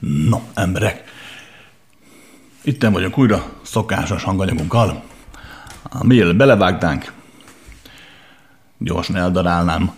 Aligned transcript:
No, 0.00 0.40
emberek, 0.54 1.04
itten 2.62 2.92
vagyunk 2.92 3.18
újra 3.18 3.52
szokásos 3.62 4.22
hanganyagunkkal. 4.22 5.02
Mielőtt 6.02 6.36
belevágtánk, 6.36 7.12
gyorsan 8.78 9.16
eldarálnám 9.16 9.90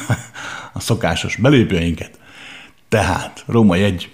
a 0.72 0.80
szokásos 0.80 1.36
belépőinket. 1.36 2.18
Tehát, 2.88 3.44
Róma 3.46 3.74
egy, 3.74 4.10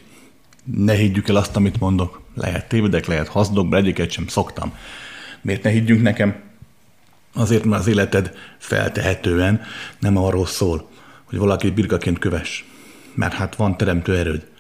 ne 0.64 0.92
higgyük 0.92 1.28
el 1.28 1.36
azt, 1.36 1.56
amit 1.56 1.80
mondok. 1.80 2.22
Lehet 2.34 2.68
tévedek, 2.68 3.06
lehet 3.06 3.28
hazdok, 3.28 3.68
de 3.68 3.76
egyiket 3.76 4.10
sem 4.10 4.26
szoktam. 4.26 4.72
Miért 5.40 5.62
ne 5.62 5.70
higgyünk 5.70 6.02
nekem? 6.02 6.42
Azért, 7.34 7.64
mert 7.64 7.80
az 7.80 7.88
életed 7.88 8.36
feltehetően 8.58 9.62
nem 9.98 10.16
arról 10.16 10.46
szól, 10.46 10.88
hogy 11.24 11.38
valaki 11.38 11.70
birkaként 11.70 12.18
köves. 12.18 12.64
Mert 13.14 13.32
hát 13.32 13.56
van 13.56 13.76
teremtő 13.76 14.16
erőd. 14.16 14.52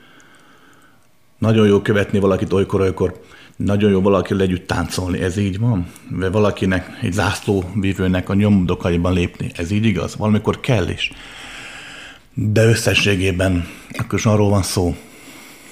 Nagyon 1.44 1.66
jó 1.66 1.80
követni 1.80 2.18
valakit 2.18 2.52
olykor-olykor, 2.52 3.20
nagyon 3.56 3.90
jó 3.90 4.00
valaki 4.00 4.34
együtt 4.40 4.66
táncolni, 4.66 5.20
ez 5.20 5.36
így 5.36 5.58
van? 5.58 5.86
Vagy 6.10 6.32
valakinek, 6.32 6.98
egy 7.00 7.12
zászlóvívőnek 7.12 8.28
a 8.28 8.34
nyomdokaiban 8.34 9.12
lépni, 9.12 9.50
ez 9.56 9.70
így 9.70 9.84
igaz? 9.84 10.16
Valamikor 10.16 10.60
kell 10.60 10.88
is. 10.88 11.12
De 12.34 12.64
összességében 12.64 13.68
akkor 13.98 14.18
is 14.18 14.26
arról 14.26 14.48
van 14.48 14.62
szó, 14.62 14.96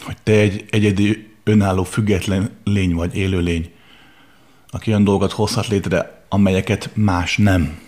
hogy 0.03 0.17
te 0.23 0.33
egy 0.33 0.65
egyedi, 0.71 1.27
önálló, 1.45 1.85
független 1.85 2.51
lény 2.65 2.95
vagy, 2.95 3.17
élő 3.17 3.41
lény, 3.41 3.71
aki 4.71 4.91
olyan 4.91 5.05
dolgokat 5.05 5.33
hozhat 5.33 5.67
létre, 5.67 6.25
amelyeket 6.29 6.91
más 6.95 7.37
nem. 7.37 7.79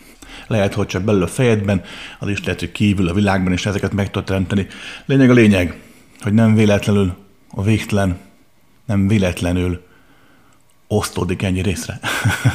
Lehet, 0.47 0.75
hogy 0.75 0.87
csak 0.87 1.03
belül 1.03 1.23
a 1.23 1.27
fejedben, 1.27 1.83
az 2.19 2.29
is 2.29 2.45
lehet, 2.45 2.61
hogy 2.61 2.73
kívül 2.73 3.09
a 3.09 3.15
világban 3.15 3.53
is 3.53 3.67
ezeket 3.67 3.93
meg 3.93 4.11
tudod 4.11 4.27
teremteni. 4.27 4.67
Lényeg 5.07 5.31
a 5.31 5.35
lényeg, 5.35 5.81
hogy 6.21 6.33
nem 6.33 6.55
véletlenül 6.55 7.23
a 7.55 7.63
végtelen, 7.63 8.19
nem 8.85 9.09
véletlenül 9.09 9.83
osztódik 10.87 11.43
ennyi 11.43 11.63
részre. 11.63 12.01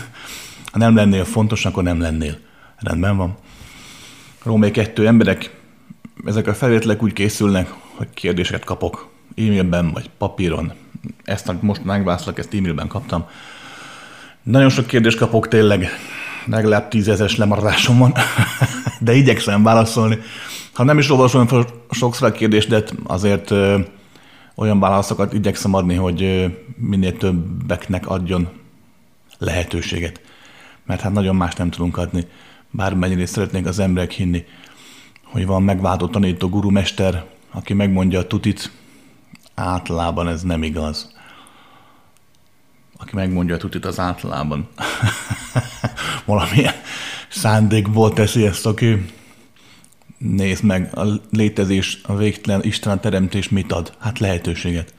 ha 0.71 0.77
nem 0.77 0.95
lennél 0.95 1.25
fontos, 1.25 1.65
akkor 1.65 1.83
nem 1.83 1.99
lennél. 1.99 2.37
Rendben 2.77 3.17
van. 3.17 3.37
Római 4.43 4.71
kettő 4.71 5.07
emberek, 5.07 5.55
ezek 6.25 6.47
a 6.47 6.53
felvételek 6.53 7.03
úgy 7.03 7.13
készülnek, 7.13 7.73
hogy 7.95 8.07
kérdéseket 8.13 8.63
kapok 8.63 9.09
e-mailben 9.35 9.91
vagy 9.91 10.09
papíron. 10.17 10.73
Ezt, 11.23 11.53
most 11.61 11.83
megválaszolok, 11.83 12.39
ezt 12.39 12.53
e-mailben 12.53 12.87
kaptam. 12.87 13.25
Nagyon 14.43 14.69
sok 14.69 14.87
kérdést 14.87 15.17
kapok 15.17 15.47
tényleg, 15.47 15.89
legalább 16.45 16.87
tízezes 16.87 17.35
lemaradásom 17.35 17.97
van, 17.97 18.13
de 18.99 19.13
igyekszem 19.13 19.63
válaszolni. 19.63 20.17
Ha 20.73 20.83
nem 20.83 20.97
is 20.97 21.09
olvasom 21.09 21.47
sokszor 21.91 22.27
a 22.27 22.31
kérdést, 22.31 22.69
de 22.69 22.83
azért 23.03 23.51
olyan 24.59 24.79
válaszokat 24.79 25.33
igyekszem 25.33 25.73
adni, 25.73 25.95
hogy 25.95 26.51
minél 26.75 27.17
többeknek 27.17 28.07
adjon 28.07 28.49
lehetőséget. 29.37 30.21
Mert 30.85 31.01
hát 31.01 31.13
nagyon 31.13 31.35
más 31.35 31.55
nem 31.55 31.69
tudunk 31.69 31.97
adni. 31.97 32.27
Bármennyire 32.71 33.25
szeretnénk 33.25 33.65
az 33.65 33.79
emberek 33.79 34.11
hinni, 34.11 34.45
hogy 35.23 35.45
van 35.45 35.63
megváltó 35.63 36.07
tanító 36.07 36.49
gurumester, 36.49 37.25
aki 37.51 37.73
megmondja 37.73 38.19
a 38.19 38.27
tutit, 38.27 38.71
általában 39.55 40.27
ez 40.27 40.41
nem 40.41 40.63
igaz. 40.63 41.15
Aki 42.97 43.15
megmondja 43.15 43.55
a 43.55 43.57
tutit, 43.57 43.85
az 43.85 43.99
általában 43.99 44.67
valamilyen 46.25 46.73
szándékból 47.29 48.13
teszi 48.13 48.45
ezt, 48.45 48.65
aki 48.65 49.05
nézd 50.19 50.63
meg, 50.63 50.97
a 50.97 51.03
létezés, 51.31 51.99
a 52.03 52.15
végtelen 52.15 52.63
Isten 52.63 52.93
a 52.93 52.99
teremtés 52.99 53.49
mit 53.49 53.71
ad? 53.71 53.93
Hát 53.99 54.19
lehetőséget. 54.19 54.93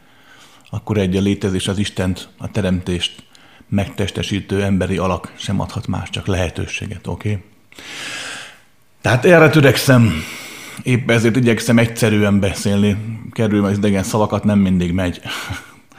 Akkor 0.70 0.98
egy 0.98 1.16
a 1.16 1.20
létezés 1.20 1.68
az 1.68 1.78
Istent, 1.78 2.28
a 2.38 2.50
teremtést 2.50 3.22
megtestesítő 3.68 4.62
emberi 4.62 4.96
alak 4.96 5.32
sem 5.36 5.60
adhat 5.60 5.86
más, 5.86 6.10
csak 6.10 6.26
lehetőséget, 6.26 7.06
oké? 7.06 7.30
Okay? 7.30 7.42
Tehát 9.00 9.24
erre 9.24 9.50
törekszem, 9.50 10.12
épp 10.82 11.10
ezért 11.10 11.36
igyekszem 11.36 11.78
egyszerűen 11.78 12.40
beszélni, 12.40 12.96
kerülve 13.32 13.68
az 13.68 13.76
idegen 13.76 14.02
szavakat 14.02 14.44
nem 14.44 14.58
mindig 14.58 14.92
megy. 14.92 15.20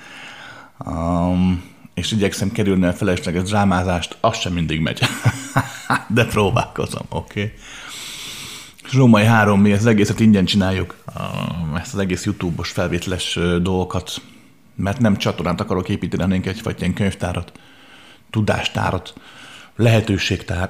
um, 0.86 1.64
és 1.94 2.12
igyekszem 2.12 2.52
kerülni 2.52 2.86
a 2.86 2.94
felesleges 2.94 3.44
drámázást, 3.44 4.18
az 4.22 4.38
sem 4.38 4.54
mindig 4.54 4.80
megy. 4.80 5.00
De 6.08 6.26
próbálkozom, 6.26 7.06
oké? 7.10 7.42
Okay? 7.42 7.54
És 8.92 8.98
Római 8.98 9.26
három, 9.26 9.62
mi 9.62 9.72
ezt 9.72 9.82
az 9.82 9.88
egészet 9.88 10.20
ingyen 10.20 10.46
csináljuk, 10.46 11.04
ezt 11.76 11.94
az 11.94 12.00
egész 12.00 12.26
YouTube-os 12.26 12.70
felvételes 12.70 13.40
dolgokat, 13.62 14.22
mert 14.76 15.00
nem 15.00 15.18
csatornát 15.18 15.62
akarok 15.62 15.90
építeni, 15.90 16.22
hanem 16.22 16.42
egyfajta 16.46 16.80
ilyen 16.80 16.94
könyvtárat, 16.94 17.52
tudástárat, 18.30 19.14
lehetőségtár. 19.76 20.70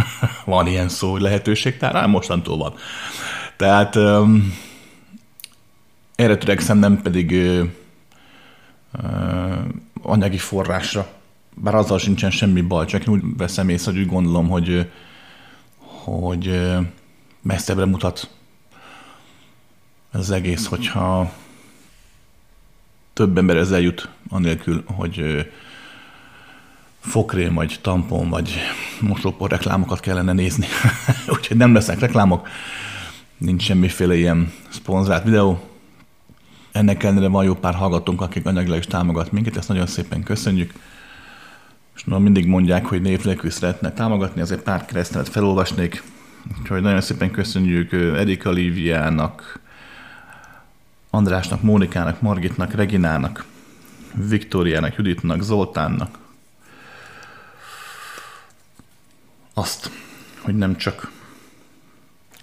van 0.44 0.66
ilyen 0.66 0.88
szó, 0.88 1.10
hogy 1.10 1.20
lehetőségtár? 1.20 1.94
Hát 1.94 2.06
mostantól 2.06 2.56
van. 2.56 2.74
Tehát 3.56 3.96
um, 3.96 4.54
erre 6.14 6.36
törekszem, 6.36 6.78
nem 6.78 7.02
pedig 7.02 7.30
uh, 7.30 7.68
uh, 9.02 9.58
anyagi 10.02 10.38
forrásra. 10.38 11.06
Bár 11.54 11.74
azzal 11.74 11.98
sincsen 11.98 12.30
semmi 12.30 12.60
baj, 12.60 12.86
csak 12.86 13.06
én 13.06 13.14
úgy 13.14 13.22
veszem 13.36 13.68
észre, 13.68 13.92
hogy 13.92 14.00
úgy 14.00 14.08
gondolom, 14.08 14.48
hogy, 14.48 14.90
hogy 15.78 16.70
messzebbre 17.42 17.84
mutat 17.84 18.30
ez 20.12 20.20
az 20.20 20.30
egész, 20.30 20.66
hogyha 20.66 21.32
több 23.12 23.38
ember 23.38 23.56
ezzel 23.56 23.80
jut, 23.80 24.08
anélkül, 24.28 24.82
hogy 24.86 25.46
fokrém, 27.00 27.54
vagy 27.54 27.78
tampon, 27.82 28.28
vagy 28.28 28.54
mosópor 29.00 29.50
reklámokat 29.50 30.00
kellene 30.00 30.32
nézni. 30.32 30.66
Úgyhogy 31.36 31.56
nem 31.56 31.74
lesznek 31.74 31.98
reklámok, 31.98 32.48
nincs 33.36 33.62
semmiféle 33.62 34.14
ilyen 34.14 34.52
szponzorált 34.68 35.24
videó. 35.24 35.60
Ennek 36.72 37.02
ellenére 37.02 37.28
van 37.28 37.44
jó 37.44 37.54
pár 37.54 37.74
hallgatónk, 37.74 38.20
akik 38.20 38.46
anyagilag 38.46 38.78
is 38.78 38.86
támogat 38.86 39.32
minket, 39.32 39.56
ezt 39.56 39.68
nagyon 39.68 39.86
szépen 39.86 40.22
köszönjük. 40.22 40.72
És 41.94 42.04
no, 42.04 42.18
mindig 42.18 42.46
mondják, 42.46 42.86
hogy 42.86 43.02
név 43.02 43.24
nélkül 43.24 43.50
szeretne 43.50 43.92
támogatni, 43.92 44.40
azért 44.40 44.62
pár 44.62 44.84
keresztelet 44.84 45.28
felolvasnék. 45.28 46.02
Úgyhogy 46.60 46.82
nagyon 46.82 47.00
szépen 47.00 47.30
köszönjük 47.30 47.92
Erika 47.92 48.50
Líviának, 48.50 49.60
Andrásnak, 51.10 51.62
Mónikának, 51.62 52.20
Margitnak, 52.20 52.72
Reginának, 52.72 53.44
Viktóriának, 54.14 54.96
Juditnak, 54.96 55.42
Zoltánnak, 55.42 56.18
azt, 59.54 59.90
hogy 60.40 60.56
nem 60.56 60.76
csak 60.76 61.10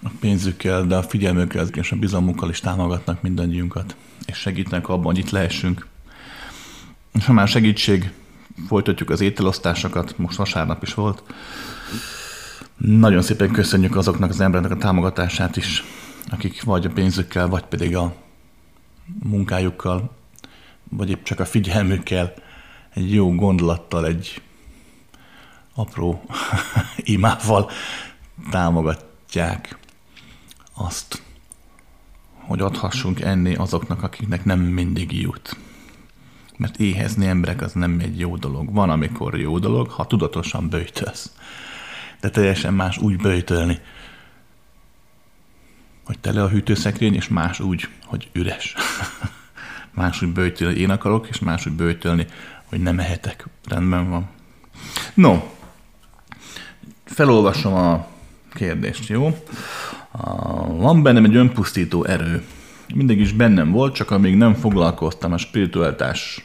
a 0.02 0.08
pénzükkel, 0.20 0.86
de 0.86 0.96
a 0.96 1.02
figyelmükkel 1.02 1.66
és 1.66 1.92
a 1.92 1.96
bizalmukkal 1.96 2.50
is 2.50 2.60
támogatnak 2.60 3.22
mindannyiunkat, 3.22 3.96
és 4.26 4.36
segítenek 4.36 4.88
abban, 4.88 5.04
hogy 5.04 5.18
itt 5.18 5.30
lehessünk. 5.30 5.86
És 7.12 7.26
ha 7.26 7.32
már 7.32 7.48
segítség, 7.48 8.12
folytatjuk 8.66 9.10
az 9.10 9.20
ételosztásokat, 9.20 10.18
most 10.18 10.36
vasárnap 10.36 10.82
is 10.82 10.94
volt. 10.94 11.22
Nagyon 12.80 13.22
szépen 13.22 13.50
köszönjük 13.50 13.96
azoknak 13.96 14.30
az 14.30 14.40
embereknek 14.40 14.78
a 14.78 14.80
támogatását 14.80 15.56
is, 15.56 15.84
akik 16.30 16.62
vagy 16.62 16.86
a 16.86 16.90
pénzükkel, 16.90 17.48
vagy 17.48 17.64
pedig 17.64 17.96
a 17.96 18.14
munkájukkal, 19.22 20.16
vagy 20.88 21.10
épp 21.10 21.22
csak 21.22 21.40
a 21.40 21.44
figyelmükkel, 21.44 22.32
egy 22.94 23.14
jó 23.14 23.34
gondolattal, 23.34 24.06
egy 24.06 24.42
apró 25.74 26.24
imával 26.96 27.70
támogatják 28.50 29.78
azt, 30.74 31.22
hogy 32.34 32.60
adhassunk 32.60 33.20
enni 33.20 33.54
azoknak, 33.54 34.02
akiknek 34.02 34.44
nem 34.44 34.60
mindig 34.60 35.20
jut. 35.20 35.56
Mert 36.56 36.78
éhezni 36.78 37.26
emberek 37.26 37.62
az 37.62 37.72
nem 37.72 37.98
egy 37.98 38.18
jó 38.18 38.36
dolog. 38.36 38.72
Van, 38.72 38.90
amikor 38.90 39.38
jó 39.38 39.58
dolog, 39.58 39.88
ha 39.88 40.06
tudatosan 40.06 40.68
bőjtölsz. 40.68 41.32
De 42.20 42.30
teljesen 42.30 42.74
más 42.74 42.98
úgy 42.98 43.16
bőjtölni, 43.16 43.78
hogy 46.04 46.18
tele 46.18 46.42
a 46.42 46.48
hűtőszekrény, 46.48 47.14
és 47.14 47.28
más 47.28 47.60
úgy, 47.60 47.88
hogy 48.04 48.28
üres. 48.32 48.74
más 49.90 50.22
úgy 50.22 50.32
bőjtölni, 50.32 50.78
én 50.78 50.90
akarok, 50.90 51.28
és 51.28 51.38
más 51.38 51.66
úgy 51.66 51.72
bőjtölni, 51.72 52.26
hogy 52.64 52.80
nem 52.80 52.98
ehetek. 52.98 53.46
Rendben 53.68 54.10
van. 54.10 54.28
No, 55.14 55.42
felolvasom 57.04 57.74
a 57.74 58.06
kérdést, 58.54 59.08
jó? 59.08 59.44
Van 60.66 61.02
bennem 61.02 61.24
egy 61.24 61.36
önpusztító 61.36 62.04
erő. 62.04 62.44
Mindig 62.94 63.20
is 63.20 63.32
bennem 63.32 63.70
volt, 63.70 63.94
csak 63.94 64.10
amíg 64.10 64.36
nem 64.36 64.54
foglalkoztam 64.54 65.32
a 65.32 65.38
spiritualitás 65.38 66.44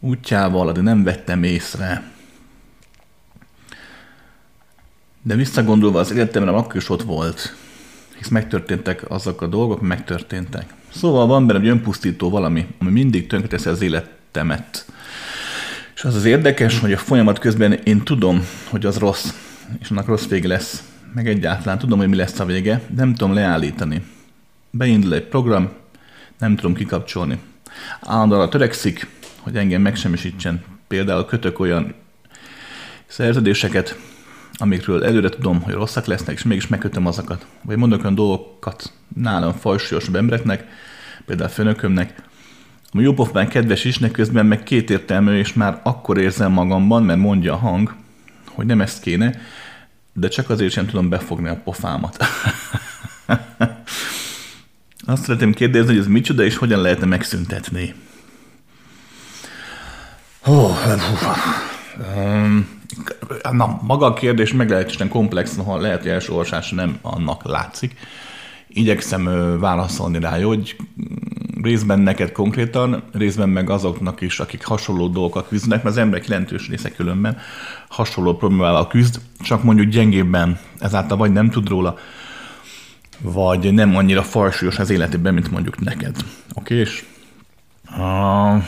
útjával, 0.00 0.72
de 0.72 0.80
nem 0.80 1.02
vettem 1.02 1.42
észre. 1.42 2.11
De 5.22 5.34
visszagondolva 5.34 5.98
az 5.98 6.12
életemre 6.12 6.50
akkor 6.50 6.76
is 6.76 6.88
ott 6.88 7.02
volt. 7.02 7.54
hisz 8.16 8.28
megtörténtek 8.28 9.10
azok 9.10 9.42
a 9.42 9.46
dolgok, 9.46 9.80
megtörténtek. 9.80 10.74
Szóval 10.94 11.26
van 11.26 11.46
benne 11.46 11.58
egy 11.58 11.68
önpusztító 11.68 12.30
valami, 12.30 12.66
ami 12.78 12.90
mindig 12.90 13.26
tönkreteszi 13.26 13.68
az 13.68 13.80
életemet. 13.80 14.86
És 15.94 16.04
az 16.04 16.14
az 16.14 16.24
érdekes, 16.24 16.78
hogy 16.78 16.92
a 16.92 16.98
folyamat 16.98 17.38
közben 17.38 17.72
én 17.72 18.02
tudom, 18.02 18.46
hogy 18.68 18.86
az 18.86 18.98
rossz, 18.98 19.32
és 19.80 19.90
annak 19.90 20.06
rossz 20.06 20.26
vége 20.26 20.48
lesz. 20.48 20.82
Meg 21.14 21.28
egyáltalán 21.28 21.78
tudom, 21.78 21.98
hogy 21.98 22.08
mi 22.08 22.16
lesz 22.16 22.38
a 22.38 22.44
vége, 22.44 22.80
nem 22.96 23.14
tudom 23.14 23.34
leállítani. 23.34 24.02
Beindul 24.70 25.14
egy 25.14 25.24
program, 25.24 25.70
nem 26.38 26.56
tudom 26.56 26.74
kikapcsolni. 26.74 27.38
Állandóan 28.00 28.50
törekszik, 28.50 29.06
hogy 29.40 29.56
engem 29.56 29.82
megsemmisítsen. 29.82 30.64
Például 30.88 31.24
kötök 31.24 31.60
olyan 31.60 31.94
szerződéseket, 33.06 33.98
amikről 34.62 35.04
előre 35.04 35.28
tudom, 35.28 35.62
hogy 35.62 35.74
rosszak 35.74 36.06
lesznek, 36.06 36.36
és 36.36 36.42
mégis 36.42 36.66
megkötöm 36.66 37.06
azokat. 37.06 37.46
Vagy 37.62 37.76
mondok 37.76 38.00
olyan 38.00 38.14
dolgokat 38.14 38.92
nálam 39.14 39.52
fajsúlyosabb 39.52 40.14
embereknek, 40.14 40.66
például 41.26 41.48
főnökömnek, 41.48 42.22
ami 42.92 43.02
jópofán 43.02 43.48
kedves 43.48 43.84
is, 43.84 43.98
közben 44.12 44.46
meg 44.46 44.62
kétértelmű, 44.62 45.38
és 45.38 45.52
már 45.52 45.80
akkor 45.82 46.18
érzem 46.18 46.52
magamban, 46.52 47.02
mert 47.02 47.18
mondja 47.18 47.52
a 47.52 47.56
hang, 47.56 47.94
hogy 48.48 48.66
nem 48.66 48.80
ezt 48.80 49.00
kéne, 49.00 49.40
de 50.12 50.28
csak 50.28 50.50
azért 50.50 50.72
sem 50.72 50.86
tudom 50.86 51.08
befogni 51.08 51.48
a 51.48 51.60
pofámat. 51.64 52.16
Azt 55.06 55.22
szeretném 55.22 55.52
kérdezni, 55.52 55.88
hogy 55.88 55.98
ez 55.98 56.06
micsoda, 56.06 56.44
és 56.44 56.56
hogyan 56.56 56.80
lehetne 56.80 57.06
megszüntetni. 57.06 57.94
Oh, 60.44 60.76
um, 62.16 62.80
na, 63.50 63.80
maga 63.82 64.06
a 64.06 64.12
kérdés 64.12 64.52
meglehetősen 64.52 65.08
komplex, 65.08 65.56
ha 65.56 65.76
lehet, 65.76 66.00
hogy 66.00 66.10
első 66.10 66.32
olvasásra 66.32 66.76
nem 66.76 66.98
annak 67.02 67.44
látszik. 67.44 67.94
Igyekszem 68.68 69.58
válaszolni 69.60 70.20
rá, 70.20 70.42
hogy 70.42 70.76
részben 71.62 71.98
neked 71.98 72.32
konkrétan, 72.32 73.02
részben 73.12 73.48
meg 73.48 73.70
azoknak 73.70 74.20
is, 74.20 74.40
akik 74.40 74.64
hasonló 74.64 75.08
dolgokat 75.08 75.48
küzdenek, 75.48 75.82
mert 75.82 75.96
az 75.96 76.02
emberek 76.02 76.26
jelentős 76.28 76.68
része 76.68 76.90
különben 76.90 77.38
hasonló 77.88 78.36
problémával 78.36 78.86
küzd, 78.86 79.20
csak 79.40 79.62
mondjuk 79.62 79.88
gyengébben, 79.88 80.58
ezáltal 80.78 81.16
vagy 81.16 81.32
nem 81.32 81.50
tud 81.50 81.68
róla, 81.68 81.96
vagy 83.20 83.72
nem 83.72 83.96
annyira 83.96 84.22
falsúlyos 84.22 84.78
az 84.78 84.90
életében, 84.90 85.34
mint 85.34 85.50
mondjuk 85.50 85.80
neked. 85.80 86.16
Oké, 86.54 86.74
és 86.74 87.04
uh, 87.96 88.62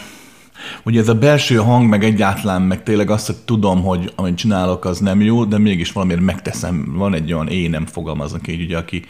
ugye 0.83 1.01
ez 1.01 1.09
a 1.09 1.15
belső 1.15 1.57
hang, 1.57 1.89
meg 1.89 2.05
egyáltalán, 2.05 2.63
meg 2.63 2.83
tényleg 2.83 3.11
azt, 3.11 3.27
hogy 3.27 3.37
tudom, 3.37 3.83
hogy 3.83 4.13
amit 4.15 4.37
csinálok, 4.37 4.85
az 4.85 4.99
nem 4.99 5.21
jó, 5.21 5.45
de 5.45 5.59
mégis 5.59 5.93
valamiért 5.93 6.21
megteszem. 6.21 6.93
Van 6.97 7.15
egy 7.15 7.33
olyan 7.33 7.49
énem, 7.49 7.87
fogalmaznak 7.87 8.49
így, 8.49 8.63
ugye, 8.63 8.77
aki 8.77 9.05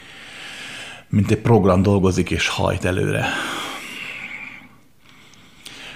mint 1.09 1.31
egy 1.31 1.37
program 1.37 1.81
dolgozik 1.81 2.31
és 2.31 2.47
hajt 2.47 2.85
előre. 2.85 3.25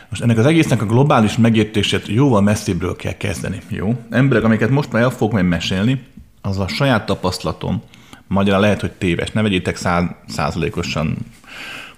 Most 0.09 0.21
ennek 0.21 0.37
az 0.37 0.45
egésznek 0.45 0.81
a 0.81 0.85
globális 0.85 1.37
megértését 1.37 2.07
jóval 2.07 2.41
messzibbről 2.41 2.95
kell 2.95 3.17
kezdeni, 3.17 3.61
jó? 3.67 3.99
Emberek, 4.09 4.43
amiket 4.43 4.69
most 4.69 4.91
már 4.91 5.01
el 5.01 5.09
fogok 5.09 5.33
majd 5.33 5.45
mesélni, 5.45 6.03
az 6.41 6.59
a 6.59 6.67
saját 6.67 7.05
tapasztalatom, 7.05 7.81
magyarán 8.27 8.59
lehet, 8.59 8.81
hogy 8.81 8.91
téves, 8.91 9.31
ne 9.31 9.41
vegyétek 9.41 9.75
száz, 9.75 10.03
százalékosan 10.27 11.17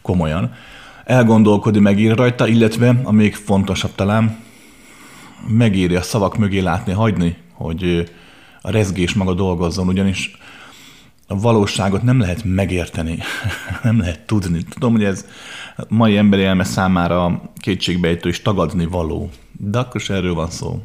komolyan, 0.01 0.53
elgondolkodni, 1.05 1.79
megír 1.79 2.15
rajta, 2.15 2.47
illetve, 2.47 3.01
a 3.03 3.11
még 3.11 3.35
fontosabb 3.35 3.95
talán, 3.95 4.37
megéri 5.47 5.95
a 5.95 6.01
szavak 6.01 6.37
mögé 6.37 6.59
látni, 6.59 6.91
hagyni, 6.91 7.37
hogy 7.53 8.11
a 8.61 8.71
rezgés 8.71 9.13
maga 9.13 9.33
dolgozzon, 9.33 9.87
ugyanis 9.87 10.31
a 11.27 11.39
valóságot 11.39 12.03
nem 12.03 12.19
lehet 12.19 12.43
megérteni, 12.43 13.17
nem 13.83 13.99
lehet 13.99 14.19
tudni. 14.25 14.63
Tudom, 14.69 14.91
hogy 14.91 15.03
ez 15.03 15.25
mai 15.87 16.17
emberi 16.17 16.43
elme 16.43 16.63
számára 16.63 17.41
kétségbejtő 17.57 18.29
és 18.29 18.41
tagadni 18.41 18.85
való, 18.85 19.29
de 19.57 19.77
akkor 19.77 20.01
se 20.01 20.13
erről 20.13 20.33
van 20.33 20.49
szó. 20.49 20.81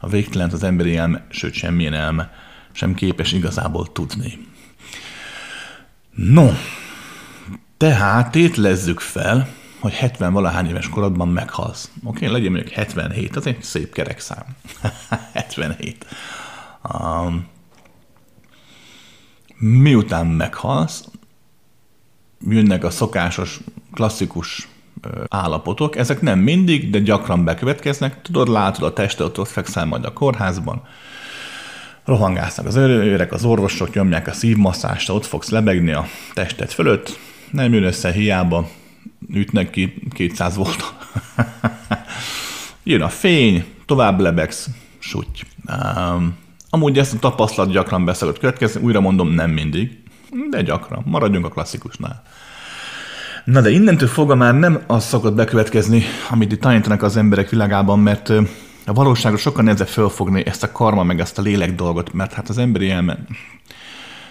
A 0.00 0.08
végtelen 0.08 0.50
az 0.50 0.62
emberi 0.62 0.96
elme, 0.96 1.26
sőt 1.28 1.52
semmilyen 1.52 1.94
elme 1.94 2.30
sem 2.72 2.94
képes 2.94 3.32
igazából 3.32 3.92
tudni. 3.92 4.38
No, 6.14 6.50
tehát 7.82 8.30
tétlezzük 8.30 9.00
fel, 9.00 9.48
hogy 9.80 9.92
70 9.92 10.32
valahány 10.32 10.68
éves 10.68 10.88
korodban 10.88 11.28
meghalsz. 11.28 11.90
Oké, 12.04 12.26
okay, 12.26 12.28
legyen 12.28 12.52
mondjuk 12.52 12.72
77, 12.72 13.36
az 13.36 13.46
egy 13.46 13.62
szép 13.62 13.92
kerek 13.92 14.20
szám. 14.20 14.44
77. 15.32 16.06
Um, 16.92 17.46
miután 19.58 20.26
meghalsz, 20.26 21.04
jönnek 22.48 22.84
a 22.84 22.90
szokásos, 22.90 23.60
klasszikus 23.92 24.68
állapotok. 25.28 25.96
Ezek 25.96 26.20
nem 26.20 26.38
mindig, 26.38 26.90
de 26.90 26.98
gyakran 26.98 27.44
bekövetkeznek. 27.44 28.22
Tudod, 28.22 28.48
látod 28.48 28.84
a 28.84 28.92
testet, 28.92 29.38
ott 29.38 29.48
fekszel 29.48 29.84
majd 29.84 30.04
a 30.04 30.12
kórházban, 30.12 30.82
rohangásznak 32.04 32.66
az 32.66 32.76
őrök, 32.76 33.32
az 33.32 33.44
orvosok 33.44 33.94
nyomják 33.94 34.26
a 34.26 34.32
szívmasszást, 34.32 35.10
ott 35.10 35.26
fogsz 35.26 35.50
lebegni 35.50 35.92
a 35.92 36.06
testet 36.34 36.72
fölött, 36.72 37.18
nem 37.52 37.72
jön 37.72 37.82
össze 37.82 38.12
hiába, 38.12 38.68
ütnek 39.34 39.70
ki 39.70 39.94
200 40.14 40.56
volt. 40.56 40.94
Jön 42.84 43.02
a 43.02 43.08
fény, 43.08 43.64
tovább 43.86 44.20
lebegsz, 44.20 44.68
suty. 44.98 45.42
Um, 45.66 46.34
amúgy 46.70 46.98
ezt 46.98 47.14
a 47.14 47.18
tapasztalat 47.18 47.70
gyakran 47.70 48.04
beszélött 48.04 48.38
következni, 48.38 48.82
újra 48.82 49.00
mondom, 49.00 49.28
nem 49.28 49.50
mindig, 49.50 49.98
de 50.50 50.62
gyakran. 50.62 51.02
Maradjunk 51.06 51.46
a 51.46 51.48
klasszikusnál. 51.48 52.22
Na 53.44 53.60
de 53.60 53.70
innentől 53.70 54.08
fogva 54.08 54.34
már 54.34 54.54
nem 54.54 54.82
az 54.86 55.04
szokott 55.04 55.34
bekövetkezni, 55.34 56.02
amit 56.30 56.52
itt 56.52 56.60
tanítanak 56.60 57.02
az 57.02 57.16
emberek 57.16 57.48
világában, 57.48 57.98
mert 57.98 58.28
a 58.86 58.92
valóságot 58.92 59.38
sokkal 59.38 59.64
nehezebb 59.64 59.88
fölfogni 59.88 60.46
ezt 60.46 60.62
a 60.62 60.72
karma, 60.72 61.02
meg 61.02 61.20
ezt 61.20 61.38
a 61.38 61.42
lélek 61.42 61.74
dolgot, 61.74 62.12
mert 62.12 62.32
hát 62.32 62.48
az 62.48 62.58
emberi 62.58 62.90
elme 62.90 63.18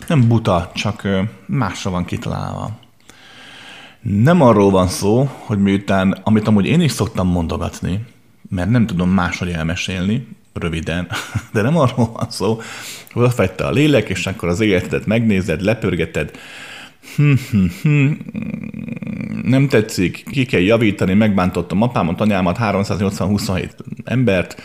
nem 0.07 0.27
buta, 0.27 0.71
csak 0.73 1.07
másra 1.45 1.91
van 1.91 2.05
kitalálva. 2.05 2.79
Nem 4.01 4.41
arról 4.41 4.71
van 4.71 4.87
szó, 4.87 5.29
hogy 5.39 5.61
miután, 5.61 6.17
amit 6.23 6.47
amúgy 6.47 6.65
én 6.65 6.81
is 6.81 6.91
szoktam 6.91 7.27
mondogatni, 7.27 8.05
mert 8.49 8.69
nem 8.69 8.85
tudom 8.85 9.09
máshogy 9.09 9.49
elmesélni, 9.49 10.27
röviden, 10.53 11.07
de 11.53 11.61
nem 11.61 11.77
arról 11.77 12.11
van 12.11 12.29
szó, 12.29 12.61
hogy 13.11 13.33
fette 13.33 13.65
a 13.65 13.71
lélek, 13.71 14.09
és 14.09 14.27
akkor 14.27 14.49
az 14.49 14.59
életedet 14.59 15.05
megnézed, 15.05 15.61
lepörgeted, 15.61 16.31
hm, 17.15 17.33
hm, 17.51 17.65
hm, 17.81 18.11
nem 19.43 19.67
tetszik, 19.67 20.23
ki 20.31 20.45
kell 20.45 20.61
javítani, 20.61 21.13
megbántottam 21.13 21.81
apámat, 21.81 22.21
anyámat, 22.21 22.57
380-27 22.59 23.69
embert, 24.03 24.61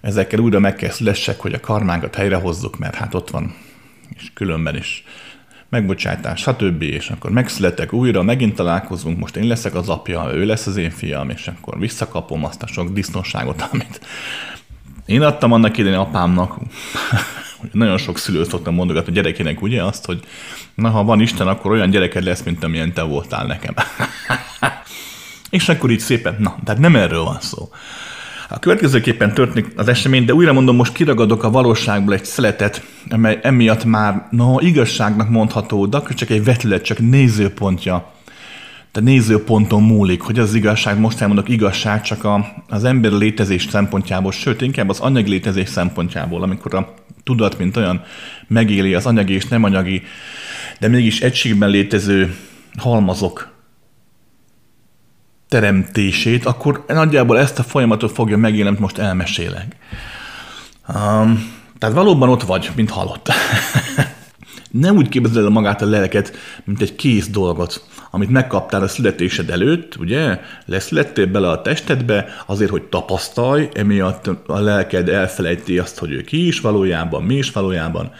ezekkel 0.00 0.38
újra 0.38 0.58
meg 0.58 0.76
kell 0.76 0.90
szülessek, 0.90 1.40
hogy 1.40 1.52
a 1.52 1.60
karmánkat 1.60 2.14
helyrehozzuk, 2.14 2.78
mert 2.78 2.94
hát 2.94 3.14
ott 3.14 3.30
van, 3.30 3.54
és 4.16 4.30
különben 4.34 4.76
is 4.76 5.04
megbocsátás, 5.72 6.40
stb. 6.40 6.82
És 6.82 7.10
akkor 7.10 7.30
megszületek 7.30 7.92
újra, 7.92 8.22
megint 8.22 8.54
találkozunk, 8.54 9.18
most 9.18 9.36
én 9.36 9.46
leszek 9.46 9.74
az 9.74 9.88
apja, 9.88 10.30
ő 10.32 10.44
lesz 10.44 10.66
az 10.66 10.76
én 10.76 10.90
fiam, 10.90 11.30
és 11.30 11.48
akkor 11.48 11.78
visszakapom 11.78 12.44
azt 12.44 12.62
a 12.62 12.66
sok 12.66 12.92
disznóságot, 12.92 13.62
amit 13.72 14.00
én 15.06 15.22
adtam 15.22 15.52
annak 15.52 15.78
idején 15.78 15.98
apámnak, 15.98 16.56
nagyon 17.72 17.98
sok 17.98 18.18
szülő 18.18 18.44
szoktam 18.44 18.74
mondogatni 18.74 19.10
a 19.10 19.14
gyerekének 19.14 19.62
ugye 19.62 19.84
azt, 19.84 20.04
hogy 20.04 20.20
na 20.74 20.90
ha 20.90 21.04
van 21.04 21.20
Isten, 21.20 21.48
akkor 21.48 21.70
olyan 21.70 21.90
gyereked 21.90 22.24
lesz, 22.24 22.42
mint 22.42 22.64
amilyen 22.64 22.92
te 22.92 23.02
voltál 23.02 23.46
nekem. 23.46 23.74
és 25.50 25.68
akkor 25.68 25.90
így 25.90 26.00
szépen, 26.00 26.36
na, 26.38 26.56
tehát 26.64 26.80
nem 26.80 26.96
erről 26.96 27.22
van 27.22 27.40
szó. 27.40 27.70
A 28.54 28.58
következőképpen 28.58 29.34
történik 29.34 29.66
az 29.76 29.88
esemény, 29.88 30.24
de 30.24 30.34
újra 30.34 30.52
mondom, 30.52 30.76
most 30.76 30.92
kiragadok 30.92 31.42
a 31.42 31.50
valóságból 31.50 32.14
egy 32.14 32.24
szeletet, 32.24 32.82
amely 33.10 33.38
emiatt 33.42 33.84
már, 33.84 34.26
no, 34.30 34.58
igazságnak 34.58 35.28
mondható, 35.28 35.86
de 35.86 35.96
akkor 35.96 36.14
csak 36.14 36.30
egy 36.30 36.44
vetület, 36.44 36.82
csak 36.82 36.98
nézőpontja. 36.98 38.12
De 38.92 39.00
nézőponton 39.00 39.82
múlik, 39.82 40.20
hogy 40.20 40.38
az 40.38 40.54
igazság, 40.54 40.98
most 40.98 41.20
elmondok 41.20 41.48
igazság, 41.48 42.02
csak 42.02 42.24
a, 42.24 42.62
az 42.68 42.84
ember 42.84 43.12
létezés 43.12 43.66
szempontjából, 43.70 44.32
sőt, 44.32 44.60
inkább 44.60 44.88
az 44.88 45.00
anyagi 45.00 45.30
létezés 45.30 45.68
szempontjából, 45.68 46.42
amikor 46.42 46.74
a 46.74 46.94
tudat, 47.24 47.58
mint 47.58 47.76
olyan 47.76 48.02
megéli 48.48 48.94
az 48.94 49.06
anyagi 49.06 49.32
és 49.32 49.46
nem 49.46 49.64
anyagi, 49.64 50.02
de 50.80 50.88
mégis 50.88 51.20
egységben 51.20 51.70
létező 51.70 52.36
halmazok 52.76 53.51
teremtését, 55.52 56.46
akkor 56.46 56.84
nagyjából 56.86 57.38
ezt 57.38 57.58
a 57.58 57.62
folyamatot 57.62 58.12
fogja 58.12 58.36
megélni, 58.36 58.68
amit 58.68 58.80
most 58.80 58.98
elmesélek. 58.98 59.76
Um, 60.88 61.52
tehát 61.78 61.94
valóban 61.94 62.28
ott 62.28 62.42
vagy, 62.42 62.70
mint 62.76 62.90
halott. 62.90 63.28
Nem 64.70 64.96
úgy 64.96 65.08
képzeld 65.08 65.44
el 65.44 65.50
magát 65.50 65.82
a 65.82 65.86
lelket, 65.86 66.36
mint 66.64 66.80
egy 66.80 66.94
kész 66.94 67.28
dolgot, 67.28 67.86
amit 68.10 68.30
megkaptál 68.30 68.82
a 68.82 68.88
születésed 68.88 69.50
előtt, 69.50 69.96
ugye? 69.96 70.40
Leszülettél 70.66 71.26
bele 71.26 71.48
a 71.48 71.62
testedbe 71.62 72.26
azért, 72.46 72.70
hogy 72.70 72.82
tapasztalj, 72.82 73.68
emiatt 73.74 74.26
a 74.46 74.60
lelked 74.60 75.08
elfelejti 75.08 75.78
azt, 75.78 75.98
hogy 75.98 76.10
ő 76.10 76.20
ki 76.20 76.46
is 76.46 76.60
valójában, 76.60 77.22
mi 77.22 77.34
is 77.34 77.50
valójában. 77.50 78.12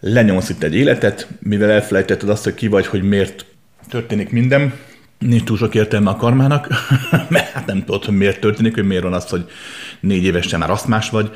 lenyomsz 0.00 0.48
itt 0.48 0.62
egy 0.62 0.74
életet, 0.74 1.28
mivel 1.40 1.70
elfelejtetted 1.70 2.28
azt, 2.28 2.44
hogy 2.44 2.54
ki 2.54 2.66
vagy, 2.68 2.86
hogy 2.86 3.02
miért 3.02 3.44
történik 3.88 4.30
minden, 4.30 4.72
nincs 5.18 5.42
túl 5.42 5.56
sok 5.56 5.74
értelme 5.74 6.10
a 6.10 6.16
karmának, 6.16 6.68
mert 7.28 7.50
hát 7.50 7.66
nem 7.66 7.84
tudod, 7.84 8.04
hogy 8.04 8.16
miért 8.16 8.40
történik, 8.40 8.74
hogy 8.74 8.86
miért 8.86 9.02
van 9.02 9.12
az, 9.12 9.28
hogy 9.28 9.50
négy 10.00 10.24
évesen 10.24 10.58
már 10.58 10.70
asztmás 10.70 11.10
vagy, 11.10 11.30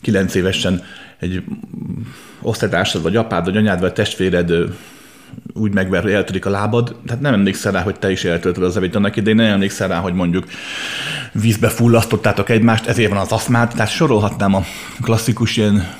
kilenc 0.00 0.34
évesen 0.34 0.82
egy 1.18 1.42
osztálytársad, 2.40 3.02
vagy 3.02 3.16
apád, 3.16 3.44
vagy 3.44 3.56
anyád, 3.56 3.80
vagy 3.80 3.92
testvéred 3.92 4.52
úgy 5.52 5.72
megver, 5.72 6.02
hogy 6.02 6.12
eltörik 6.12 6.46
a 6.46 6.50
lábad, 6.50 6.96
tehát 7.06 7.22
nem 7.22 7.34
emlékszel 7.34 7.72
rá, 7.72 7.82
hogy 7.82 7.98
te 7.98 8.10
is 8.10 8.24
eltöltöd 8.24 8.62
az 8.62 8.76
evét 8.76 8.94
annak 8.94 9.16
idején, 9.16 9.36
nem 9.36 9.52
emlékszel 9.52 9.88
rá, 9.88 9.98
hogy 9.98 10.14
mondjuk 10.14 10.46
vízbe 11.32 11.68
fullasztottátok 11.68 12.48
egymást, 12.48 12.86
ezért 12.86 13.10
van 13.10 13.20
az 13.20 13.32
aszmát, 13.32 13.74
tehát 13.74 13.90
sorolhatnám 13.90 14.54
a 14.54 14.62
klasszikus 15.00 15.56
ilyen 15.56 15.94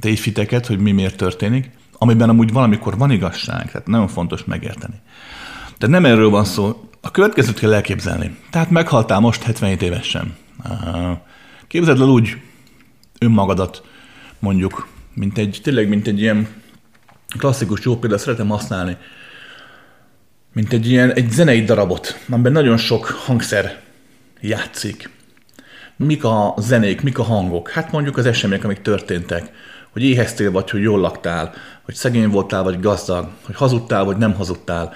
tévfiteket, 0.00 0.66
hogy 0.66 0.78
mi 0.78 0.92
miért 0.92 1.16
történik, 1.16 1.70
amiben 1.98 2.28
amúgy 2.28 2.52
valamikor 2.52 2.98
van 2.98 3.10
igazság, 3.10 3.70
tehát 3.70 3.86
nagyon 3.86 4.08
fontos 4.08 4.44
megérteni. 4.44 4.94
Tehát 5.78 6.00
nem 6.00 6.04
erről 6.04 6.30
van 6.30 6.44
szó, 6.44 6.88
a 7.00 7.10
következőt 7.10 7.58
kell 7.58 7.74
elképzelni. 7.74 8.36
Tehát 8.50 8.70
meghaltál 8.70 9.20
most 9.20 9.42
77 9.42 9.82
évesen. 9.82 10.36
Képzeld 11.66 12.00
el 12.00 12.08
úgy 12.08 12.36
önmagadat, 13.18 13.82
mondjuk, 14.38 14.88
mint 15.14 15.38
egy, 15.38 15.60
tényleg, 15.62 15.88
mint 15.88 16.06
egy 16.06 16.20
ilyen 16.20 16.48
klasszikus 17.38 17.84
jó 17.84 17.96
példa, 17.96 18.18
szeretem 18.18 18.48
használni, 18.48 18.96
mint 20.52 20.72
egy 20.72 20.90
ilyen 20.90 21.12
egy 21.12 21.30
zenei 21.30 21.64
darabot, 21.64 22.18
amiben 22.28 22.52
nagyon 22.52 22.76
sok 22.76 23.04
hangszer 23.04 23.80
játszik. 24.40 25.10
Mik 25.96 26.24
a 26.24 26.54
zenék, 26.58 27.00
mik 27.02 27.18
a 27.18 27.22
hangok? 27.22 27.70
Hát 27.70 27.92
mondjuk 27.92 28.16
az 28.16 28.26
események, 28.26 28.64
amik 28.64 28.82
történtek. 28.82 29.50
Hogy 29.90 30.02
éheztél, 30.02 30.50
vagy 30.50 30.70
hogy 30.70 30.82
jól 30.82 31.00
laktál, 31.00 31.54
hogy 31.82 31.94
szegény 31.94 32.28
voltál, 32.28 32.62
vagy 32.62 32.80
gazdag, 32.80 33.28
hogy 33.42 33.54
hazudtál, 33.54 34.04
vagy 34.04 34.16
nem 34.16 34.34
hazudtál. 34.34 34.92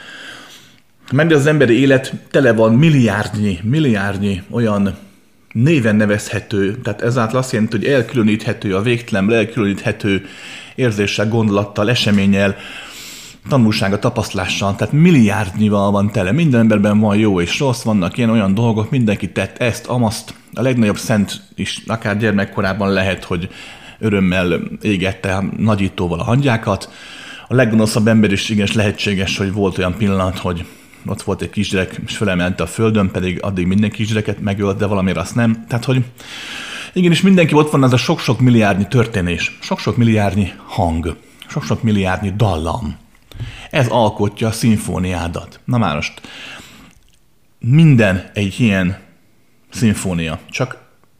Mert 1.12 1.32
az 1.32 1.46
emberi 1.46 1.80
élet 1.80 2.14
tele 2.30 2.52
van 2.52 2.74
milliárdnyi, 2.74 3.58
milliárdnyi 3.62 4.42
olyan 4.50 4.96
néven 5.52 5.96
nevezhető, 5.96 6.76
tehát 6.82 7.02
ezáltal 7.02 7.38
azt 7.38 7.52
jelenti, 7.52 7.76
hogy 7.76 7.86
elkülöníthető 7.86 8.76
a 8.76 8.82
végtelen, 8.82 9.32
elkülöníthető 9.32 10.26
érzéssel, 10.74 11.28
gondolattal, 11.28 11.90
eseménnyel, 11.90 12.56
tanulsága, 13.48 13.98
tapasztalással, 13.98 14.76
tehát 14.76 14.92
milliárdnyival 14.92 15.90
van 15.90 16.10
tele. 16.10 16.32
Minden 16.32 16.60
emberben 16.60 16.98
van 16.98 17.16
jó 17.16 17.40
és 17.40 17.58
rossz, 17.58 17.82
vannak 17.82 18.16
ilyen 18.16 18.30
olyan 18.30 18.54
dolgok, 18.54 18.90
mindenki 18.90 19.32
tett 19.32 19.58
ezt, 19.58 19.86
amaszt. 19.86 20.34
A 20.52 20.62
legnagyobb 20.62 20.98
szent 20.98 21.40
is 21.54 21.82
akár 21.86 22.18
gyermekkorában 22.18 22.92
lehet, 22.92 23.24
hogy 23.24 23.48
örömmel 23.98 24.60
égette 24.82 25.44
nagyítóval 25.56 26.18
a 26.20 26.24
hangyákat. 26.24 26.90
A 27.48 27.54
leggonoszabb 27.54 28.06
ember 28.06 28.32
is 28.32 28.48
igenis 28.48 28.72
lehetséges, 28.72 29.36
hogy 29.36 29.52
volt 29.52 29.78
olyan 29.78 29.96
pillanat, 29.96 30.38
hogy 30.38 30.64
ott 31.06 31.22
volt 31.22 31.42
egy 31.42 31.50
kisgyerek, 31.50 32.00
és 32.06 32.16
fölemelte 32.16 32.62
a 32.62 32.66
földön, 32.66 33.10
pedig 33.10 33.42
addig 33.42 33.66
minden 33.66 33.90
kisgyereket 33.90 34.40
megölt, 34.40 34.78
de 34.78 34.86
valamire 34.86 35.20
azt 35.20 35.34
nem. 35.34 35.64
Tehát, 35.68 35.84
hogy 35.84 36.04
igen, 36.92 37.10
és 37.10 37.20
mindenki 37.20 37.54
ott 37.54 37.70
van 37.70 37.82
az 37.82 37.92
a 37.92 37.96
sok-sok 37.96 38.40
milliárdnyi 38.40 38.86
történés, 38.88 39.58
sok-sok 39.60 39.96
milliárdnyi 39.96 40.52
hang, 40.64 41.16
sok-sok 41.46 41.82
milliárdnyi 41.82 42.32
dallam. 42.36 42.96
Ez 43.70 43.88
alkotja 43.88 44.48
a 44.48 44.52
szimfóniádat. 44.52 45.60
Na 45.64 45.78
már 45.78 45.94
most, 45.94 46.20
minden 47.58 48.30
egy 48.34 48.60
ilyen 48.60 48.98
szimfónia, 49.70 50.38
csak 50.50 50.76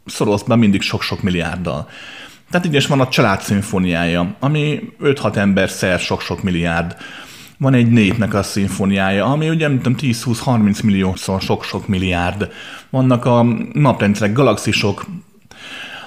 szorolsz 0.06 0.42
be 0.42 0.56
mindig 0.56 0.82
sok-sok 0.82 1.22
milliárddal. 1.22 1.88
Tehát 2.50 2.66
így 2.66 2.74
is 2.74 2.86
van 2.86 3.00
a 3.00 3.08
család 3.08 3.40
szimfóniája, 3.40 4.36
ami 4.40 4.80
5-6 5.00 5.36
ember 5.36 5.70
szer 5.70 5.98
sok-sok 5.98 6.42
milliárd. 6.42 6.96
Van 7.62 7.74
egy 7.74 7.90
népnek 7.90 8.34
a 8.34 8.42
szimfóniája, 8.42 9.24
ami 9.24 9.48
ugye 9.48 9.68
nem 9.68 9.76
tudom, 9.76 9.94
10-20-30 10.00 10.84
milliószor 10.84 11.40
sok-sok 11.40 11.88
milliárd. 11.88 12.48
Vannak 12.90 13.24
a 13.24 13.42
naprendszerek, 13.72 14.32
galaxisok, 14.32 15.06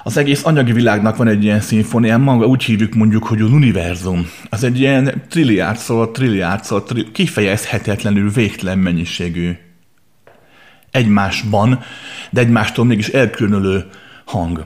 az 0.03 0.17
egész 0.17 0.45
anyagi 0.45 0.71
világnak 0.71 1.15
van 1.15 1.27
egy 1.27 1.43
ilyen 1.43 1.59
szimfónia, 1.59 2.17
maga 2.17 2.45
úgy 2.45 2.63
hívjuk 2.63 2.93
mondjuk, 2.93 3.23
hogy 3.23 3.41
az 3.41 3.51
univerzum. 3.51 4.29
Az 4.49 4.63
egy 4.63 4.79
ilyen 4.79 5.23
trilliárdszor, 5.29 6.11
trilliárdszor, 6.11 6.83
tri- 6.83 7.11
kifejezhetetlenül 7.11 8.31
végtelen 8.31 8.77
mennyiségű 8.77 9.51
egymásban, 10.91 11.79
de 12.29 12.41
egymástól 12.41 12.85
mégis 12.85 13.07
elkülönülő 13.07 13.85
hang. 14.25 14.65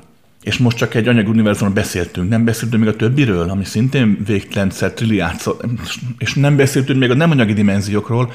És 0.50 0.58
most 0.58 0.78
csak 0.78 0.94
egy 0.94 1.08
anyagi 1.08 1.30
univerzumról 1.30 1.74
beszéltünk, 1.74 2.30
nem 2.30 2.46
beszéltünk 2.46 2.84
még 2.84 2.94
a 2.94 2.96
többiről, 2.96 3.50
ami 3.50 3.66
szintén 3.66 4.24
végtelenszer, 4.26 4.92
trilliárdszor, 4.92 5.58
és 6.18 6.34
nem 6.34 6.56
beszéltünk 6.56 7.00
még 7.00 7.10
a 7.10 7.14
nem 7.14 7.32
anyagi 7.32 7.54
dimenziókról, 7.54 8.32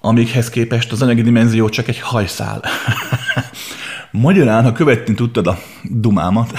amikhez 0.00 0.50
képest 0.50 0.92
az 0.92 1.02
anyagi 1.02 1.22
dimenzió 1.22 1.68
csak 1.68 1.88
egy 1.88 2.00
hajszál. 2.00 2.64
Magyarán, 4.10 4.64
ha 4.64 4.72
követni 4.72 5.14
tudtad 5.14 5.46
a 5.46 5.58
dumámat, 5.82 6.52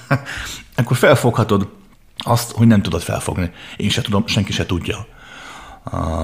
akkor 0.76 0.96
felfoghatod 0.96 1.68
azt, 2.16 2.52
hogy 2.52 2.66
nem 2.66 2.82
tudod 2.82 3.00
felfogni. 3.00 3.50
Én 3.76 3.88
se 3.88 4.00
tudom, 4.00 4.26
senki 4.26 4.52
se 4.52 4.66
tudja. 4.66 5.06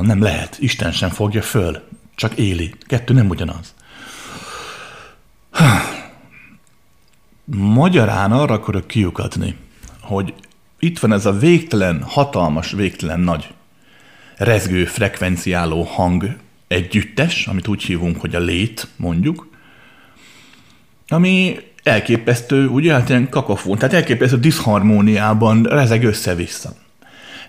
Nem 0.01 0.23
lehet. 0.23 0.57
Isten 0.61 0.93
sem 0.93 1.11
fogja 1.11 1.43
föl. 1.43 1.83
Csak 2.15 2.35
éli. 2.35 2.75
Kettő 2.87 3.15
nem 3.15 3.29
ugyanaz. 3.29 3.75
Magyarán 7.45 8.33
arra 8.33 8.55
akarok 8.55 8.87
kiukatni, 8.87 9.57
hogy 10.01 10.35
itt 10.79 10.99
van 10.99 11.13
ez 11.13 11.27
a 11.27 11.33
végtelen, 11.33 12.03
hatalmas, 12.03 12.71
végtelen 12.71 13.21
nagy 13.21 13.49
rezgő, 14.37 14.85
frekvenciáló 14.85 15.83
hang 15.83 16.37
együttes, 16.69 17.47
amit 17.47 17.69
úgy 17.69 17.83
hívunk, 17.83 18.21
hogy 18.21 18.35
a 18.35 18.41
lét, 18.41 18.89
mondjuk, 18.97 19.49
ami 21.09 21.57
elképesztő, 21.83 22.67
ugye, 22.67 22.93
hát 22.93 23.09
ilyen 23.09 23.29
kakofón, 23.29 23.79
tehát 23.79 23.95
elképesztő 23.95 24.39
diszharmóniában 24.39 25.63
rezeg 25.63 26.05
össze-vissza. 26.05 26.73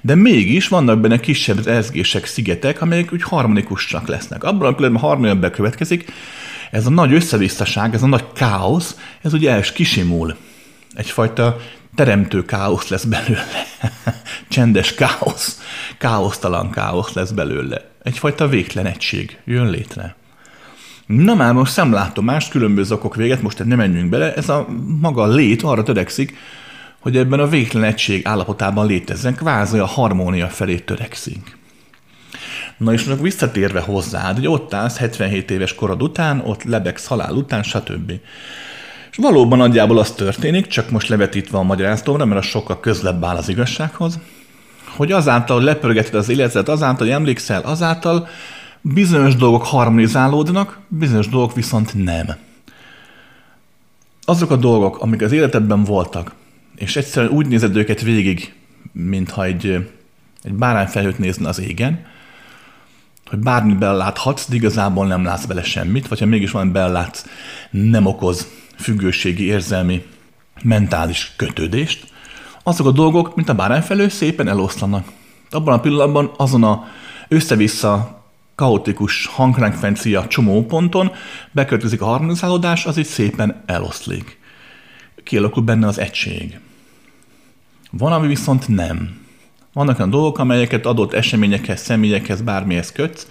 De 0.02 0.16
mégis 0.16 0.68
vannak 0.68 1.00
benne 1.00 1.20
kisebb 1.20 1.66
rezgések, 1.66 2.26
szigetek, 2.26 2.82
amelyek 2.82 3.14
úgy 3.14 3.24
harmonikusak 3.24 4.08
lesznek. 4.08 4.44
Abban 4.44 4.68
a 4.68 4.76
pillanatban 4.76 5.10
harmonia 5.10 5.36
bekövetkezik, 5.36 6.12
ez 6.72 6.86
a 6.86 6.90
nagy 6.90 7.14
összevisszaság, 7.14 7.94
ez 7.94 8.04
a 8.04 8.08
nagy 8.08 8.26
káosz, 8.34 8.98
ez 9.22 9.34
ugye 9.34 9.52
els 9.52 9.72
kisimul. 9.72 10.36
Egyfajta 10.94 11.58
teremtő 11.96 12.46
káosz 12.46 12.88
lesz 12.88 13.04
belőle. 13.04 13.66
Csendes 14.50 14.94
káosz, 14.94 15.62
káosztalan 15.98 16.72
káosz 16.72 17.14
lesz 17.14 17.32
belőle. 17.32 17.90
Egyfajta 18.04 18.48
végtelen 18.48 18.92
egység 18.92 19.40
jön 19.46 19.70
létre. 19.70 20.16
Na 21.06 21.36
már 21.36 21.54
most 21.54 21.72
szemlátomás, 21.72 22.48
különböző 22.48 22.94
okok 22.96 23.16
véget, 23.16 23.42
most 23.42 23.66
nem 23.66 23.78
menjünk 23.78 24.10
bele, 24.10 24.34
ez 24.34 24.50
a 24.50 24.68
maga 25.02 25.28
lét 25.28 25.62
arra 25.62 25.84
törekszik, 25.84 26.38
hogy 27.00 27.18
ebben 27.18 27.40
a 27.40 27.48
végtelen 27.48 27.88
egység 27.88 28.28
állapotában 28.28 28.86
létezzen, 28.86 29.36
kvázi 29.36 29.78
a 29.78 29.86
harmónia 29.86 30.48
felé 30.48 30.78
törekszik. 30.78 31.55
Na 32.78 32.94
és 32.94 33.10
visszatérve 33.22 33.80
hozzád, 33.80 34.36
hogy 34.36 34.48
ott 34.48 34.74
állsz 34.74 34.98
77 34.98 35.52
éves 35.52 35.76
korod 35.76 36.02
után, 36.02 36.42
ott 36.46 36.64
lebegsz 36.64 37.08
halál 37.08 37.34
után, 37.34 37.64
stb. 37.64 38.12
És 39.12 39.18
valóban 39.18 39.58
nagyjából 39.58 39.98
az 39.98 40.12
történik, 40.12 40.68
csak 40.68 40.90
most 40.90 41.08
levetítve 41.08 41.58
a 41.58 41.64
magyaráztomra, 41.64 42.26
mert 42.26 42.40
az 42.40 42.46
sokkal 42.46 42.80
közlebb 42.80 43.24
áll 43.24 43.36
az 43.36 43.50
igazsághoz, 43.50 44.20
hogy 44.96 45.12
azáltal, 45.12 45.56
hogy 45.56 45.66
lepörgeted 45.66 46.14
az 46.14 46.30
életet, 46.30 46.70
azáltal, 46.70 47.08
hogy 47.08 47.16
emlékszel, 47.16 47.62
azáltal 47.62 48.28
Bizonyos 48.94 49.36
dolgok 49.36 49.66
harmonizálódnak, 49.66 50.80
bizonyos 50.88 51.30
dolgok 51.30 51.56
viszont 51.56 52.04
nem. 52.04 52.36
Azok 54.26 54.52
a 54.52 54.56
dolgok, 54.56 55.00
amik 55.00 55.22
az 55.22 55.32
életedben 55.32 55.84
voltak, 55.84 56.34
és 56.76 56.96
egyszerűen 56.96 57.32
úgy 57.32 57.48
nézed 57.48 57.76
őket 57.76 58.02
végig, 58.02 58.54
mintha 58.92 59.44
egy, 59.44 59.66
egy 60.44 60.54
bárányfelhőt 60.54 61.18
nézne 61.18 61.48
az 61.48 61.60
égen, 61.60 62.06
hogy 63.30 63.40
bármit 63.40 63.78
beláthatsz, 63.78 64.50
de 64.50 64.56
igazából 64.56 65.08
nem 65.08 65.24
látsz 65.24 65.46
bele 65.46 65.64
semmit, 65.64 66.08
vagy 66.08 66.20
ha 66.20 66.26
mégis 66.26 66.52
van 66.52 66.72
belátsz, 66.72 67.26
nem 67.70 68.06
okoz 68.06 68.48
függőségi, 68.78 69.44
érzelmi, 69.44 70.06
mentális 70.64 71.34
kötődést, 71.36 72.14
azok 72.64 72.88
a 72.88 72.92
dolgok, 72.92 73.36
mint 73.36 73.50
a 73.50 73.54
bárányfelő, 73.54 74.08
szépen 74.10 74.48
eloszlanak. 74.48 75.12
Abban 75.50 75.74
a 75.74 75.80
pillanatban 75.80 76.32
azon 76.38 76.64
a 76.64 76.88
össze-vissza 77.28 78.24
kaotikus 78.56 79.26
hangfrekvencia 79.26 80.28
csomóponton 80.28 81.12
bekövetkezik 81.52 82.02
a 82.02 82.06
harmonizálódás, 82.06 82.86
az 82.86 82.98
így 82.98 83.06
szépen 83.06 83.64
eloszlik. 83.66 84.40
Kialakul 85.24 85.64
benne 85.64 85.88
az 85.88 85.98
egység. 85.98 86.60
Van, 87.92 88.12
ami 88.12 88.28
viszont 88.28 88.68
nem. 88.68 89.25
Vannak 89.76 89.98
olyan 89.98 90.10
dolgok, 90.10 90.40
amelyeket 90.40 90.86
adott 90.86 91.14
eseményekhez, 91.14 91.82
személyekhez, 91.82 92.42
bármihez 92.42 92.92
kötsz, 92.92 93.28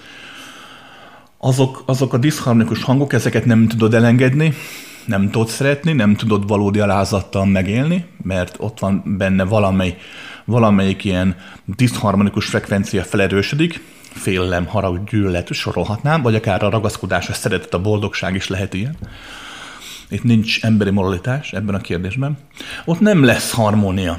azok, 1.38 1.82
azok 1.86 2.12
a 2.12 2.18
diszharmonikus 2.18 2.82
hangok, 2.82 3.12
ezeket 3.12 3.44
nem 3.44 3.68
tudod 3.68 3.94
elengedni, 3.94 4.54
nem 5.04 5.30
tudod 5.30 5.48
szeretni, 5.48 5.92
nem 5.92 6.14
tudod 6.14 6.48
valódi 6.48 6.78
alázattal 6.80 7.46
megélni, 7.46 8.04
mert 8.22 8.56
ott 8.58 8.78
van 8.78 9.02
benne 9.18 9.44
valamely, 9.44 9.96
valamelyik 10.44 11.04
ilyen 11.04 11.36
diszharmonikus 11.64 12.46
frekvencia 12.46 13.02
felerősödik, 13.02 13.80
félelem, 14.00 14.66
harag, 14.66 15.04
gyűlölet, 15.04 15.52
sorolhatnám, 15.52 16.22
vagy 16.22 16.34
akár 16.34 16.62
a 16.62 16.70
ragaszkodás, 16.70 17.28
a 17.28 17.32
szeretet, 17.32 17.74
a 17.74 17.80
boldogság 17.80 18.34
is 18.34 18.48
lehet 18.48 18.74
ilyen. 18.74 18.96
Itt 20.08 20.22
nincs 20.22 20.64
emberi 20.64 20.90
moralitás 20.90 21.52
ebben 21.52 21.74
a 21.74 21.80
kérdésben. 21.80 22.38
Ott 22.84 23.00
nem 23.00 23.24
lesz 23.24 23.52
harmónia. 23.52 24.18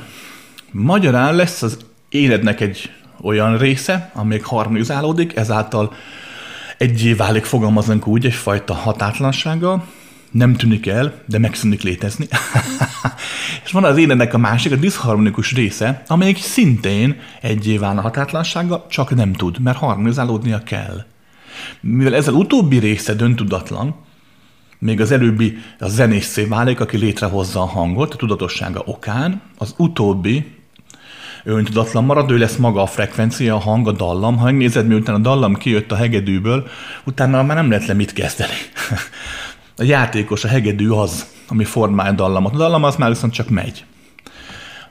Magyarán 0.72 1.36
lesz 1.36 1.62
az 1.62 1.94
életnek 2.10 2.62
egy 2.62 2.92
olyan 3.22 3.58
része, 3.58 4.12
amelyik 4.14 4.44
harmonizálódik, 4.44 5.36
ezáltal 5.36 5.94
egyé 6.78 7.14
válik, 7.14 7.44
fogalmazunk 7.44 8.08
úgy, 8.08 8.26
egyfajta 8.26 8.74
hatátlansággal, 8.74 9.86
nem 10.32 10.54
tűnik 10.54 10.88
el, 10.88 11.14
de 11.26 11.38
megszűnik 11.38 11.82
létezni. 11.82 12.28
és 13.66 13.72
van 13.72 13.84
az 13.84 13.98
énednek 13.98 14.34
a 14.34 14.38
másik, 14.38 14.72
a 14.72 14.76
diszharmonikus 14.76 15.54
része, 15.54 16.04
amelyik 16.08 16.38
szintén 16.38 17.20
egyé 17.42 17.78
válna 17.78 18.02
hatátlansággal, 18.02 18.86
csak 18.90 19.16
nem 19.16 19.34
tud, 19.34 19.60
mert 19.60 19.78
harmonizálódnia 19.78 20.64
kell. 20.64 21.06
Mivel 21.82 22.16
ez 22.16 22.28
az 22.28 22.34
utóbbi 22.34 22.78
része 22.78 23.14
döntudatlan, 23.14 23.96
még 24.80 25.02
az 25.02 25.12
előbbi 25.12 25.58
a 25.80 25.88
zenészé 25.88 26.44
válik, 26.44 26.80
aki 26.80 26.98
létrehozza 26.98 27.62
a 27.62 27.66
hangot 27.66 28.14
a 28.14 28.18
tudatossága 28.18 28.82
okán, 28.86 29.42
az 29.58 29.74
utóbbi 29.78 30.56
öntudatlan 31.46 32.04
marad, 32.04 32.32
ő 32.32 32.38
lesz 32.38 32.56
maga 32.56 32.82
a 32.82 32.86
frekvencia, 32.86 33.56
a 33.56 33.60
hang, 33.60 33.88
a 33.88 33.92
dallam. 33.92 34.38
Ha 34.38 34.44
megnézed, 34.44 34.88
miután 34.88 35.16
a 35.16 35.20
dallam 35.20 35.56
kijött 35.56 35.92
a 35.92 35.96
hegedűből, 35.96 36.68
utána 37.04 37.44
már 37.44 37.56
nem 37.56 37.70
lehet 37.70 37.86
le 37.86 37.94
mit 37.94 38.14
kezdeni. 38.14 38.54
a 39.78 39.84
játékos, 39.84 40.44
a 40.44 40.48
hegedű 40.48 40.90
az, 40.90 41.26
ami 41.48 41.64
formál 41.64 42.16
dallamot. 42.16 42.54
A 42.54 42.58
dallam 42.58 42.84
az 42.84 42.96
már 42.96 43.10
viszont 43.10 43.34
csak 43.34 43.50
megy. 43.50 43.86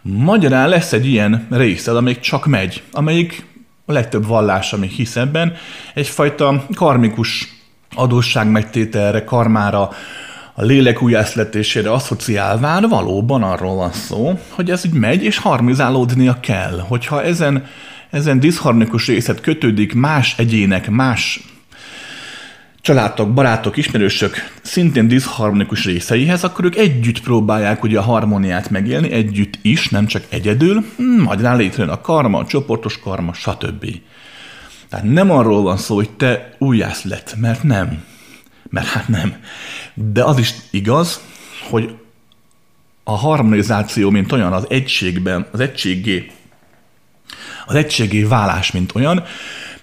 Magyarán 0.03 0.69
lesz 0.69 0.93
egy 0.93 1.07
ilyen 1.07 1.47
részed, 1.51 1.97
amelyik 1.97 2.21
csak 2.21 2.47
megy, 2.47 2.83
amelyik 2.93 3.47
a 3.87 3.93
legtöbb 3.93 4.27
vallás, 4.27 4.73
ami 4.73 4.87
hisz 4.87 5.17
ebben, 5.17 5.55
egyfajta 5.95 6.67
karmikus 6.75 7.49
adósság 7.95 8.51
megtételre, 8.51 9.25
karmára, 9.25 9.91
a 10.57 10.65
lélek 10.65 11.03
újjászletésére 11.03 11.93
asszociálván 11.93 12.89
valóban 12.89 13.43
arról 13.43 13.75
van 13.75 13.93
szó, 13.93 14.39
hogy 14.49 14.71
ez 14.71 14.85
így 14.85 14.93
megy, 14.93 15.25
és 15.25 15.39
harmonizálódnia 15.39 16.41
kell. 16.41 16.79
Hogyha 16.79 17.23
ezen, 17.23 17.67
ezen 18.11 18.41
diszharmonikus 18.41 19.07
részet 19.07 19.41
kötődik 19.41 19.95
más 19.95 20.35
egyének, 20.39 20.91
más 20.91 21.41
családok, 22.81 23.33
barátok, 23.33 23.77
ismerősök 23.77 24.35
szintén 24.63 25.09
diszharmonikus 25.09 25.85
részeihez, 25.85 26.45
akkor 26.45 26.65
ők 26.65 26.77
együtt 26.77 27.21
próbálják 27.21 27.83
ugye 27.83 27.99
a 27.99 28.03
harmóniát 28.03 28.71
megélni, 28.71 29.13
együtt 29.13 29.59
is, 29.63 29.89
nem 29.89 30.07
csak 30.07 30.25
egyedül, 30.29 30.85
majd 31.25 31.41
rá 31.41 31.55
létrejön 31.55 31.93
a 31.93 32.01
karma, 32.01 32.39
a 32.39 32.47
csoportos 32.47 32.99
karma, 32.99 33.33
stb. 33.33 33.87
Tehát 34.89 35.05
nem 35.05 35.31
arról 35.31 35.63
van 35.63 35.77
szó, 35.77 35.95
hogy 35.95 36.11
te 36.11 36.55
újjász 36.59 37.05
lett, 37.05 37.35
mert 37.39 37.63
nem. 37.63 38.03
Mert 38.75 38.87
hát 38.87 39.09
nem. 39.09 39.35
De 39.95 40.25
az 40.25 40.39
is 40.39 40.55
igaz, 40.71 41.21
hogy 41.71 41.95
a 43.05 43.17
harmonizáció, 43.17 44.11
mint 44.11 44.33
olyan, 44.33 44.53
az 44.53 44.67
egységben, 44.69 45.47
az 45.51 45.61
egységé, 45.61 46.31
az 47.67 47.75
egységé 47.75 48.23
válás, 48.23 48.73
mint 48.73 48.95
olyan, 48.95 49.25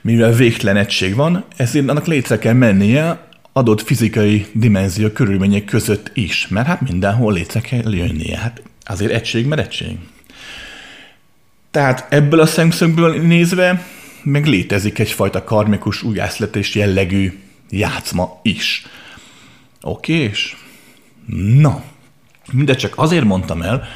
mivel 0.01 0.31
végtelen 0.31 0.77
egység 0.77 1.15
van, 1.15 1.45
ezért 1.55 1.89
annak 1.89 2.07
létre 2.07 2.37
kell 2.37 2.53
mennie 2.53 3.27
adott 3.53 3.81
fizikai 3.81 4.45
dimenzió 4.53 5.09
körülmények 5.09 5.65
között 5.65 6.11
is, 6.13 6.47
mert 6.47 6.67
hát 6.67 6.81
mindenhol 6.81 7.33
létre 7.33 7.59
kell 7.61 7.93
jönnie. 7.93 8.37
Hát 8.37 8.61
azért 8.85 9.11
egység, 9.11 9.45
mert 9.45 9.61
egység. 9.61 9.97
Tehát 11.71 12.13
ebből 12.13 12.39
a 12.39 12.45
szemszögből 12.45 13.21
nézve 13.21 13.85
meg 14.23 14.45
létezik 14.45 14.99
egyfajta 14.99 15.43
karmikus 15.43 16.03
újjászletés 16.03 16.75
jellegű 16.75 17.39
játszma 17.71 18.39
is. 18.41 18.85
Oké, 19.81 20.13
és? 20.13 20.55
Na, 21.35 21.83
mindegy 22.51 22.77
csak 22.77 22.93
azért 22.95 23.25
mondtam 23.25 23.61
el, 23.61 23.87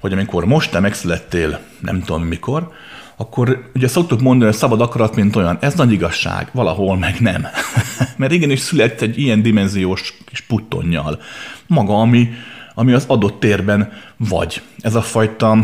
hogy 0.00 0.12
amikor 0.12 0.44
most 0.44 0.70
te 0.70 0.80
megszülettél, 0.80 1.60
nem 1.80 2.02
tudom 2.02 2.22
mikor, 2.22 2.72
akkor 3.16 3.70
ugye 3.74 3.88
szoktuk 3.88 4.20
mondani, 4.20 4.50
hogy 4.50 4.60
szabad 4.60 4.80
akarat, 4.80 5.14
mint 5.14 5.36
olyan. 5.36 5.58
Ez 5.60 5.74
nagy 5.74 5.92
igazság, 5.92 6.48
valahol 6.52 6.96
meg 6.96 7.20
nem. 7.20 7.46
Mert 8.16 8.32
igenis 8.32 8.60
született 8.60 9.00
egy 9.00 9.18
ilyen 9.18 9.42
dimenziós 9.42 10.14
kis 10.24 10.40
puttonnyal. 10.40 11.20
Maga, 11.66 12.00
ami, 12.00 12.28
ami 12.74 12.92
az 12.92 13.04
adott 13.06 13.40
térben 13.40 13.92
vagy. 14.16 14.62
Ez 14.80 14.94
a 14.94 15.02
fajta 15.02 15.58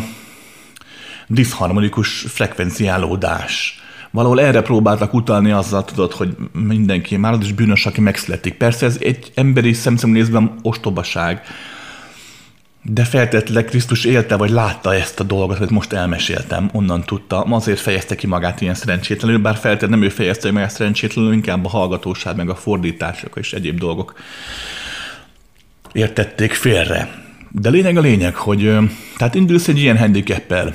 diszharmonikus 1.27 2.21
frekvenciálódás 2.29 3.82
valahol 4.13 4.41
erre 4.41 4.63
próbáltak 4.63 5.15
utalni 5.15 5.51
azzal, 5.51 5.85
tudod, 5.85 6.13
hogy 6.13 6.37
mindenki 6.53 7.17
már 7.17 7.33
az 7.33 7.41
is 7.41 7.53
bűnös, 7.53 7.87
aki 7.87 8.01
megszületik. 8.01 8.55
Persze 8.55 8.87
ez 8.87 8.99
egy 9.01 9.33
emberi 9.35 9.73
szemszög 9.73 10.11
nézve 10.11 10.53
ostobaság, 10.63 11.43
de 12.83 13.05
feltétlenül 13.05 13.69
Krisztus 13.69 14.05
élte, 14.05 14.37
vagy 14.37 14.51
látta 14.51 14.95
ezt 14.95 15.21
a 15.21 15.25
dolgot, 15.25 15.57
amit 15.57 15.71
most 15.71 15.93
elmeséltem, 15.93 16.71
onnan 16.73 17.05
tudta, 17.05 17.41
azért 17.41 17.81
fejezte 17.81 18.15
ki 18.15 18.27
magát 18.27 18.61
ilyen 18.61 18.75
szerencsétlenül, 18.75 19.39
bár 19.39 19.57
feltétlenül 19.57 19.97
nem 19.97 20.07
ő 20.07 20.11
fejezte 20.11 20.51
meg 20.51 20.63
ezt 20.63 20.77
szerencsétlenül, 20.77 21.33
inkább 21.33 21.65
a 21.65 21.69
hallgatóság, 21.69 22.37
meg 22.37 22.49
a 22.51 22.55
fordítások 22.55 23.37
és 23.37 23.53
egyéb 23.53 23.79
dolgok 23.79 24.15
értették 25.93 26.53
félre. 26.53 27.23
De 27.51 27.71
lényeg 27.71 27.97
a 27.97 28.01
lényeg, 28.01 28.35
hogy 28.35 28.77
tehát 29.17 29.35
indulsz 29.35 29.69
egy 29.69 29.79
ilyen 29.79 29.99
handicappel. 29.99 30.75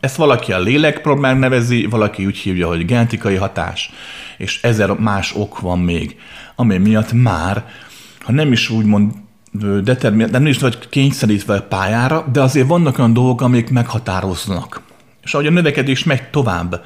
Ezt 0.00 0.16
valaki 0.16 0.52
a 0.52 0.58
lélekproblémák 0.58 1.38
nevezi, 1.38 1.86
valaki 1.86 2.26
úgy 2.26 2.36
hívja, 2.36 2.66
hogy 2.68 2.84
genetikai 2.84 3.34
hatás, 3.34 3.90
és 4.36 4.62
ezer 4.62 4.90
más 4.90 5.34
ok 5.36 5.60
van 5.60 5.78
még, 5.78 6.16
ami 6.56 6.78
miatt 6.78 7.12
már, 7.12 7.64
ha 8.20 8.32
nem 8.32 8.52
is 8.52 8.70
úgymond 8.70 9.12
determin, 9.82 10.28
nem 10.30 10.46
is 10.46 10.58
vagy 10.58 10.88
kényszerítve 10.88 11.54
a 11.54 11.62
pályára, 11.62 12.26
de 12.32 12.40
azért 12.40 12.66
vannak 12.66 12.98
olyan 12.98 13.12
dolgok, 13.12 13.40
amik 13.40 13.70
meghatároznak. 13.70 14.80
És 15.22 15.34
ahogy 15.34 15.46
a 15.46 15.50
növekedés 15.50 16.04
megy 16.04 16.30
tovább, 16.30 16.84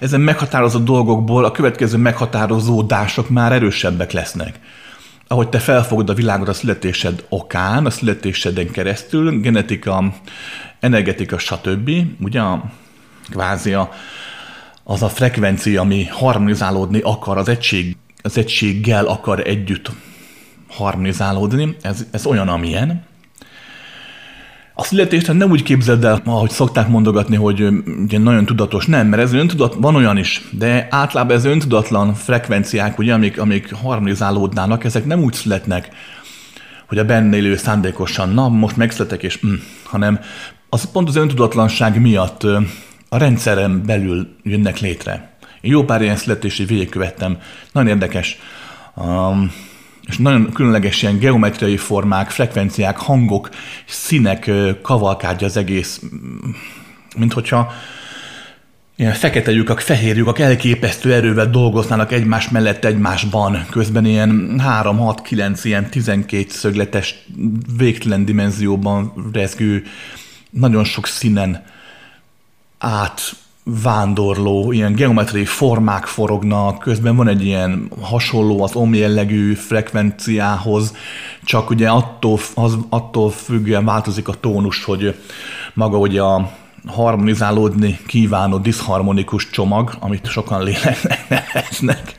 ezen 0.00 0.20
meghatározott 0.20 0.84
dolgokból 0.84 1.44
a 1.44 1.50
következő 1.50 1.96
meghatározódások 1.96 3.28
már 3.28 3.52
erősebbek 3.52 4.12
lesznek 4.12 4.58
ahogy 5.32 5.48
te 5.48 5.58
felfogod 5.58 6.10
a 6.10 6.14
világot 6.14 6.48
a 6.48 6.52
születésed 6.52 7.24
okán, 7.28 7.86
a 7.86 7.90
születéseden 7.90 8.70
keresztül, 8.70 9.40
genetika, 9.40 10.12
energetika, 10.82 11.38
stb. 11.38 11.90
Ugye 12.20 12.40
a, 12.40 12.64
kvázi 13.30 13.72
a, 13.72 13.90
az 14.84 15.02
a 15.02 15.08
frekvencia, 15.08 15.80
ami 15.80 16.04
harmonizálódni 16.04 17.00
akar, 17.00 17.38
az, 17.38 17.48
egység, 17.48 17.96
az 18.22 18.38
egységgel 18.38 19.06
akar 19.06 19.40
együtt 19.40 19.90
harmonizálódni, 20.68 21.76
ez, 21.82 22.06
ez 22.10 22.26
olyan, 22.26 22.48
amilyen, 22.48 23.04
a 24.74 24.84
születést 24.84 25.32
nem 25.32 25.50
úgy 25.50 25.62
képzeld 25.62 26.04
el, 26.04 26.22
ahogy 26.24 26.50
szokták 26.50 26.88
mondogatni, 26.88 27.36
hogy 27.36 27.68
ugye 28.02 28.18
nagyon 28.18 28.46
tudatos. 28.46 28.86
Nem, 28.86 29.06
mert 29.06 29.22
ez 29.22 29.32
öntudat, 29.32 29.74
van 29.74 29.94
olyan 29.94 30.16
is, 30.16 30.42
de 30.50 30.86
általában 30.90 31.36
ez 31.36 31.44
öntudatlan 31.44 32.14
frekvenciák, 32.14 32.98
ugye, 32.98 33.12
amik, 33.12 33.38
amik 33.38 33.74
harmonizálódnának, 33.74 34.84
ezek 34.84 35.04
nem 35.04 35.22
úgy 35.22 35.32
születnek, 35.32 35.88
hogy 36.86 36.98
a 36.98 37.04
benne 37.04 37.36
élő 37.36 37.56
szándékosan, 37.56 38.28
na, 38.28 38.48
most 38.48 38.76
megszületek, 38.76 39.22
és 39.22 39.38
mm, 39.46 39.54
hanem 39.84 40.20
az 40.74 40.90
pont 40.92 41.08
az 41.08 41.16
öntudatlanság 41.16 42.00
miatt 42.00 42.42
a 43.08 43.16
rendszeren 43.16 43.82
belül 43.86 44.36
jönnek 44.42 44.78
létre. 44.78 45.36
Én 45.60 45.70
jó 45.70 45.84
pár 45.84 46.02
ilyen 46.02 46.16
születési 46.16 46.64
végigkövettem, 46.64 47.38
nagyon 47.72 47.88
érdekes. 47.88 48.38
Um, 48.94 49.52
és 50.06 50.16
nagyon 50.16 50.52
különleges 50.52 51.02
ilyen 51.02 51.18
geometriai 51.18 51.76
formák, 51.76 52.30
frekvenciák, 52.30 52.96
hangok, 52.96 53.48
színek 53.86 54.50
kavalkádja 54.82 55.46
az 55.46 55.56
egész, 55.56 56.02
mint 57.16 57.32
hogyha 57.32 57.72
ilyen 58.96 59.12
fekete 59.12 59.50
lyukak, 59.50 59.80
fehér 59.80 60.16
lyukak 60.16 60.38
elképesztő 60.38 61.12
erővel 61.12 61.50
dolgoznának 61.50 62.12
egymás 62.12 62.48
mellett 62.48 62.84
egymásban, 62.84 63.66
közben 63.70 64.04
ilyen 64.04 64.58
3, 64.58 64.98
6, 64.98 65.22
9, 65.22 65.64
ilyen 65.64 65.90
12 65.90 66.44
szögletes, 66.48 67.14
végtelen 67.76 68.24
dimenzióban 68.24 69.30
rezgő, 69.32 69.84
nagyon 70.52 70.84
sok 70.84 71.06
színen 71.06 71.64
át 72.78 73.20
vándorló, 73.64 74.72
ilyen 74.72 74.94
geometriai 74.94 75.44
formák 75.44 76.06
forognak, 76.06 76.78
közben 76.78 77.16
van 77.16 77.28
egy 77.28 77.44
ilyen 77.44 77.90
hasonló 78.00 78.62
az 78.62 78.74
om 78.74 78.94
jellegű 78.94 79.54
frekvenciához, 79.54 80.94
csak 81.44 81.70
ugye 81.70 81.88
attól, 81.88 82.38
az, 82.54 82.76
attól 82.88 83.30
függően 83.30 83.84
változik 83.84 84.28
a 84.28 84.34
tónus, 84.34 84.84
hogy 84.84 85.20
maga 85.74 85.98
ugye 85.98 86.22
a 86.22 86.52
harmonizálódni 86.86 87.98
kívánó 88.06 88.58
diszharmonikus 88.58 89.50
csomag, 89.50 89.96
amit 90.00 90.26
sokan 90.26 90.62
léleknek 90.62 91.28
neveznek, 91.52 92.14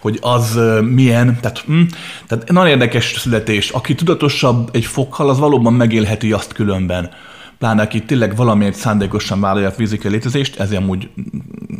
hogy 0.00 0.18
az 0.20 0.60
milyen, 0.80 1.38
tehát, 1.40 1.58
hm, 1.58 1.82
tehát 2.26 2.50
nagyon 2.50 2.70
érdekes 2.70 3.14
születés. 3.18 3.70
Aki 3.70 3.94
tudatosabb 3.94 4.68
egy 4.72 4.84
fokkal, 4.84 5.28
az 5.28 5.38
valóban 5.38 5.72
megélheti 5.72 6.32
azt 6.32 6.52
különben. 6.52 7.10
Pláne 7.58 7.82
aki 7.82 8.02
tényleg 8.02 8.36
valamiért 8.36 8.74
szándékosan 8.74 9.40
vállalja 9.40 9.68
a 9.68 9.72
fizikai 9.72 10.10
létezést, 10.10 10.60
ez 10.60 10.72
amúgy 10.72 11.08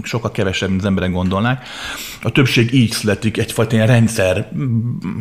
sokkal 0.03 0.31
kevesebb, 0.31 0.69
mint 0.69 0.81
az 0.81 0.87
emberek 0.87 1.12
gondolnák. 1.12 1.69
A 2.23 2.31
többség 2.31 2.75
így 2.75 2.91
születik, 2.91 3.38
egyfajta 3.38 3.75
ilyen 3.75 3.87
rendszer 3.87 4.53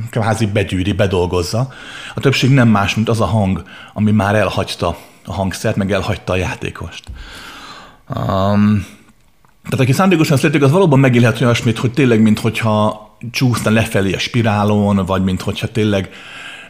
kvázi 0.10 0.46
begyűri, 0.46 0.91
bedolgozza. 0.91 1.74
A 2.15 2.20
többség 2.20 2.50
nem 2.50 2.67
más, 2.67 2.96
mint 2.96 3.10
az 3.10 3.22
a 3.22 3.26
hang, 3.26 3.63
ami 3.93 4.12
már 4.12 4.36
elhagyta 4.36 4.98
a 5.26 5.34
hangszert, 5.34 5.76
meg 5.76 5.91
elhagyta 5.91 6.34
a 6.34 6.36
játékost. 6.36 7.04
Um, 8.15 8.86
tehát 9.63 9.80
aki 9.80 9.91
szándékosan 9.91 10.38
születik, 10.38 10.63
az 10.63 10.72
valóban 10.72 11.00
megélhet 11.00 11.41
olyasmit, 11.41 11.78
hogy 11.78 11.91
tényleg, 11.91 12.22
mintha 12.22 13.08
csúszna 13.32 13.72
lefelé 13.72 14.13
a 14.13 14.20
spirálon, 14.20 15.06
vagy 15.06 15.24
mintha 15.24 15.67
tényleg 15.72 16.10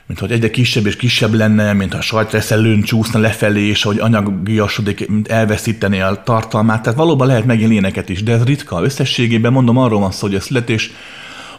mint 0.07 0.19
hogy 0.19 0.31
egyre 0.31 0.49
kisebb 0.49 0.85
és 0.85 0.95
kisebb 0.95 1.33
lenne, 1.33 1.73
mint 1.73 1.93
a 1.93 2.01
sajtreszelőn 2.01 2.81
csúszna 2.81 3.19
lefelé, 3.19 3.67
és 3.67 3.83
hogy 3.83 3.99
anyagiasodik, 3.99 5.07
mint 5.07 5.27
elveszíteni 5.27 6.01
a 6.01 6.21
tartalmát. 6.25 6.81
Tehát 6.81 6.97
valóban 6.97 7.27
lehet 7.27 7.45
megélni 7.45 7.71
ilyeneket 7.71 8.09
is, 8.09 8.23
de 8.23 8.31
ez 8.31 8.43
ritka. 8.43 8.83
Összességében 8.83 9.51
mondom, 9.51 9.77
arról 9.77 9.99
van 9.99 10.11
szó, 10.11 10.27
hogy 10.27 10.35
a 10.35 10.39
születés 10.39 10.91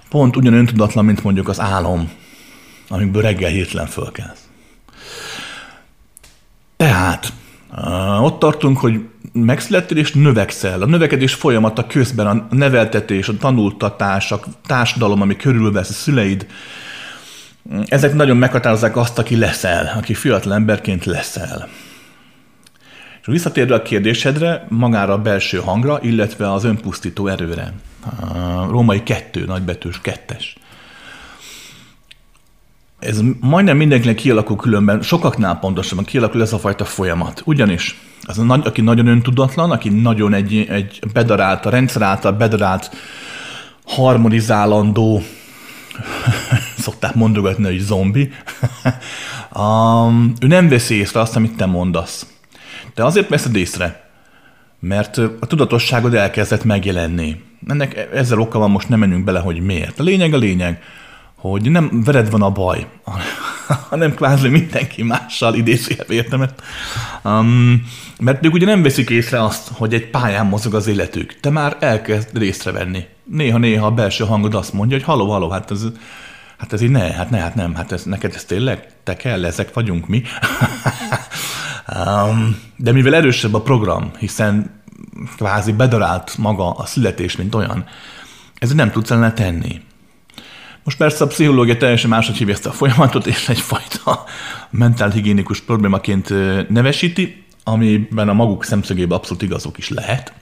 pont 0.09 0.37
ugyan 0.37 0.53
öntudatlan, 0.53 1.05
mint 1.05 1.23
mondjuk 1.23 1.49
az 1.49 1.61
álom, 1.61 2.11
amikből 2.89 3.23
reggel 3.23 3.51
hirtelen 3.51 3.87
fölkelsz. 3.87 4.49
Tehát 6.77 7.33
ott 8.21 8.39
tartunk, 8.39 8.79
hogy 8.79 9.01
megszülettél 9.33 9.97
és 9.99 10.13
növekszel. 10.13 10.83
A 10.83 10.87
növekedés 10.87 11.35
folyamata 11.35 11.87
közben 11.87 12.27
a 12.27 12.47
neveltetés, 12.51 13.29
a 13.29 13.37
tanultatás, 13.37 14.33
a 14.33 14.41
társadalom, 14.67 15.21
ami 15.21 15.37
körülvesz, 15.37 15.91
a 15.91 15.93
szüleid, 15.93 16.47
ezek 17.87 18.14
nagyon 18.14 18.37
meghatározzák 18.37 18.97
azt, 18.97 19.18
aki 19.18 19.37
leszel, 19.37 19.92
aki 19.97 20.14
fiatal 20.14 20.55
emberként 20.55 21.05
leszel. 21.05 21.68
És 23.21 23.27
visszatérve 23.27 23.75
a 23.75 23.83
kérdésedre, 23.83 24.66
magára 24.68 25.12
a 25.12 25.18
belső 25.18 25.59
hangra, 25.59 25.99
illetve 26.03 26.53
az 26.53 26.64
önpusztító 26.64 27.27
erőre. 27.27 27.73
A 28.21 28.66
római 28.71 29.03
kettő, 29.03 29.44
nagybetűs 29.44 30.01
kettes. 30.01 30.57
Ez 32.99 33.21
majdnem 33.40 33.77
mindenkinek 33.77 34.16
kialakul 34.16 34.57
különben, 34.57 35.03
sokaknál 35.03 35.59
pontosabban 35.59 36.05
kialakul 36.05 36.42
ez 36.42 36.53
a 36.53 36.59
fajta 36.59 36.85
folyamat. 36.85 37.42
Ugyanis 37.44 38.01
az 38.23 38.38
a 38.38 38.42
nagy, 38.42 38.66
aki 38.66 38.81
nagyon 38.81 39.07
öntudatlan, 39.07 39.71
aki 39.71 39.88
nagyon 39.88 40.35
egy, 40.35 40.66
egy 40.68 40.99
bedarált, 41.12 41.66
a 41.66 41.71
rendszer 41.71 42.03
által 42.03 42.33
bedarált, 42.33 42.90
harmonizálandó, 43.85 45.23
szokták 46.79 47.15
mondogatni, 47.15 47.65
hogy 47.65 47.79
zombi, 47.79 48.33
um, 49.55 50.33
ő 50.41 50.47
nem 50.47 50.69
veszi 50.69 50.95
észre 50.95 51.21
azt, 51.21 51.37
amit 51.37 51.57
te 51.57 51.67
mondasz. 51.67 52.27
De 52.95 53.05
azért 53.05 53.29
veszed 53.29 53.57
észre, 53.57 54.11
mert 54.81 55.17
a 55.17 55.47
tudatosságod 55.47 56.15
elkezdett 56.15 56.65
megjelenni. 56.65 57.43
Ennek 57.67 58.09
ezzel 58.15 58.41
oka 58.41 58.59
van, 58.59 58.71
most 58.71 58.89
nem 58.89 58.99
menjünk 58.99 59.25
bele, 59.25 59.39
hogy 59.39 59.61
miért. 59.61 60.01
A 60.01 60.03
lényeg 60.03 60.35
a 60.35 60.37
lényeg, 60.37 60.83
hogy 61.35 61.71
nem 61.71 62.03
vered 62.05 62.31
van 62.31 62.43
a 62.43 62.51
baj, 62.51 62.87
hanem 63.91 64.15
kvázi 64.15 64.49
mindenki 64.49 65.03
mással 65.03 65.55
idézőjelbe 65.55 66.15
értem. 66.15 66.47
Um, 67.25 67.83
mert 68.21 68.47
ők 68.47 68.53
ugye 68.53 68.67
nem 68.67 68.83
veszik 68.83 69.11
észre 69.11 69.45
azt, 69.45 69.69
hogy 69.73 69.95
egy 69.95 70.11
pályán 70.11 70.47
mozog 70.47 70.75
az 70.75 70.87
életük. 70.87 71.41
Te 71.41 71.51
már 71.51 71.77
elkezd 71.81 72.39
részre 72.39 72.73
venni. 72.73 73.05
Néha-néha 73.31 73.87
a 73.87 73.91
belső 73.91 74.25
hangod 74.25 74.55
azt 74.55 74.73
mondja, 74.73 74.97
hogy 74.97 75.07
haló, 75.07 75.31
haló, 75.31 75.49
hát 75.49 75.71
ez, 75.71 75.87
hát 76.59 76.73
ez 76.73 76.81
így 76.81 76.91
ne, 76.91 77.12
hát 77.12 77.31
ne, 77.31 77.38
hát 77.38 77.55
nem, 77.55 77.75
hát 77.75 77.93
ez, 77.93 78.05
neked 78.05 78.35
ez 78.35 78.45
tényleg, 78.45 78.87
te 79.03 79.17
kell, 79.17 79.45
ezek 79.45 79.75
vagyunk 79.75 80.07
mi. 80.07 80.23
um, 81.97 82.57
de 82.77 82.93
mivel 82.93 83.14
erősebb 83.14 83.55
a 83.55 83.61
program, 83.61 84.11
hiszen 84.19 84.83
kvázi 85.37 85.73
bedarált 85.73 86.38
maga 86.38 86.71
a 86.71 86.87
születés, 86.87 87.37
mint 87.37 87.55
olyan, 87.55 87.85
ez 88.59 88.73
nem 88.73 88.91
tudsz 88.91 89.11
ellene 89.11 89.33
tenni. 89.33 89.81
Most 90.85 91.01
persze 91.01 91.25
a 91.25 91.27
pszichológia 91.27 91.77
teljesen 91.77 92.11
máshogy 92.11 92.37
hívja 92.37 92.55
ezt 92.55 92.67
a 92.67 92.73
folyamatot, 92.73 93.27
és 93.27 93.49
egyfajta 93.49 94.25
mentálhigiénikus 94.71 95.61
problémaként 95.61 96.29
nevesíti, 96.69 97.45
amiben 97.64 98.29
a 98.29 98.33
maguk 98.33 98.64
szemszögében 98.64 99.19
abszolút 99.19 99.43
igazok 99.43 99.79
is 99.79 99.88
lehet. 99.88 100.33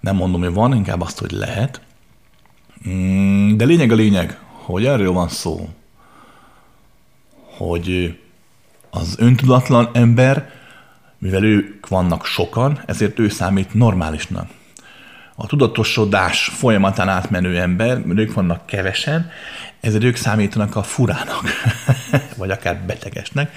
Nem 0.00 0.16
mondom, 0.16 0.40
hogy 0.40 0.52
van, 0.52 0.74
inkább 0.74 1.00
azt, 1.00 1.18
hogy 1.18 1.30
lehet. 1.30 1.80
Mm, 2.88 3.56
de 3.56 3.64
lényeg 3.64 3.92
a 3.92 3.94
lényeg, 3.94 4.38
hogy 4.52 4.84
erről 4.84 5.12
van 5.12 5.28
szó, 5.28 5.68
hogy 7.56 8.18
az 8.90 9.16
öntudatlan 9.18 9.88
ember, 9.92 10.50
mivel 11.18 11.44
ők 11.44 11.88
vannak 11.88 12.24
sokan, 12.24 12.82
ezért 12.86 13.18
ő 13.18 13.28
számít 13.28 13.74
normálisnak 13.74 14.57
a 15.40 15.46
tudatosodás 15.46 16.50
folyamatán 16.54 17.08
átmenő 17.08 17.58
ember, 17.58 17.98
mert 17.98 18.18
ők 18.18 18.32
vannak 18.32 18.66
kevesen, 18.66 19.30
ezért 19.80 20.04
ők 20.04 20.16
számítanak 20.16 20.76
a 20.76 20.82
furának, 20.82 21.42
vagy 22.36 22.50
akár 22.50 22.82
betegesnek, 22.86 23.52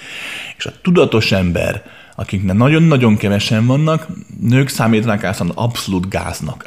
és 0.56 0.66
a 0.66 0.72
tudatos 0.82 1.32
ember, 1.32 1.82
akiknek 2.16 2.56
nagyon-nagyon 2.56 3.16
kevesen 3.16 3.66
vannak, 3.66 4.06
nők 4.40 4.68
számítanak 4.68 5.24
át 5.24 5.44
abszolút 5.54 6.08
gáznak. 6.08 6.64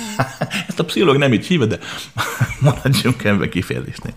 Ezt 0.68 0.80
a 0.80 0.84
pszichológ 0.84 1.16
nem 1.16 1.32
így 1.32 1.46
hívja, 1.46 1.66
de 1.66 1.78
maradjunk 2.60 3.24
ebbe 3.24 3.48
kifejezésnél. 3.48 4.14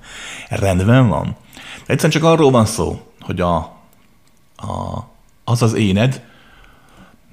Rendben 0.49 1.07
van. 1.07 1.35
De 1.85 1.93
egyszerűen 1.93 2.21
csak 2.21 2.23
arról 2.23 2.51
van 2.51 2.65
szó, 2.65 3.11
hogy 3.19 3.41
a, 3.41 3.55
a, 4.55 5.03
az 5.43 5.61
az 5.61 5.73
éned, 5.73 6.21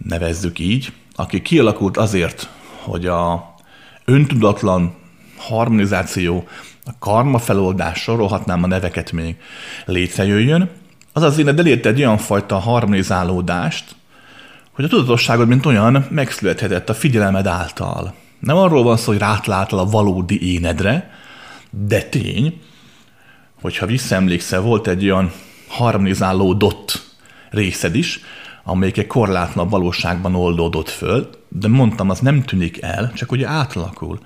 nevezzük 0.04 0.58
így, 0.58 0.92
aki 1.14 1.42
kialakult 1.42 1.96
azért, 1.96 2.48
hogy 2.84 3.06
a 3.06 3.54
öntudatlan 4.04 4.94
harmonizáció, 5.36 6.48
a 6.84 6.90
karma 6.98 7.38
feloldás, 7.38 8.00
sorolhatnám 8.00 8.62
a 8.62 8.66
neveket 8.66 9.12
még, 9.12 9.36
létrejöjjön, 9.86 10.70
az 11.12 11.22
az 11.22 11.38
én 11.38 11.48
elérte 11.48 11.88
egy 11.88 11.98
olyan 11.98 12.18
fajta 12.18 12.58
harmonizálódást, 12.58 13.96
hogy 14.72 14.84
a 14.84 14.88
tudatosságod, 14.88 15.48
mint 15.48 15.66
olyan, 15.66 16.06
megszülethetett 16.10 16.88
a 16.88 16.94
figyelmed 16.94 17.46
által. 17.46 18.14
Nem 18.38 18.56
arról 18.56 18.82
van 18.82 18.96
szó, 18.96 19.10
hogy 19.10 19.20
rátlátál 19.20 19.78
a 19.78 19.84
valódi 19.84 20.52
énedre, 20.52 21.10
de 21.70 22.02
tény, 22.02 22.60
hogyha 23.60 23.86
visszaemlékszel, 23.86 24.60
volt 24.60 24.86
egy 24.86 25.04
olyan 25.04 25.32
harmonizálódott 25.68 27.16
részed 27.50 27.94
is, 27.94 28.20
amelyik 28.64 28.98
egy 28.98 29.06
korlátlan 29.06 29.68
valóságban 29.68 30.34
oldódott 30.34 30.88
föl, 30.88 31.30
de 31.58 31.68
mondtam, 31.68 32.10
az 32.10 32.18
nem 32.18 32.42
tűnik 32.42 32.82
el, 32.82 33.12
csak 33.14 33.32
ugye 33.32 33.46
átalakul. 33.48 34.18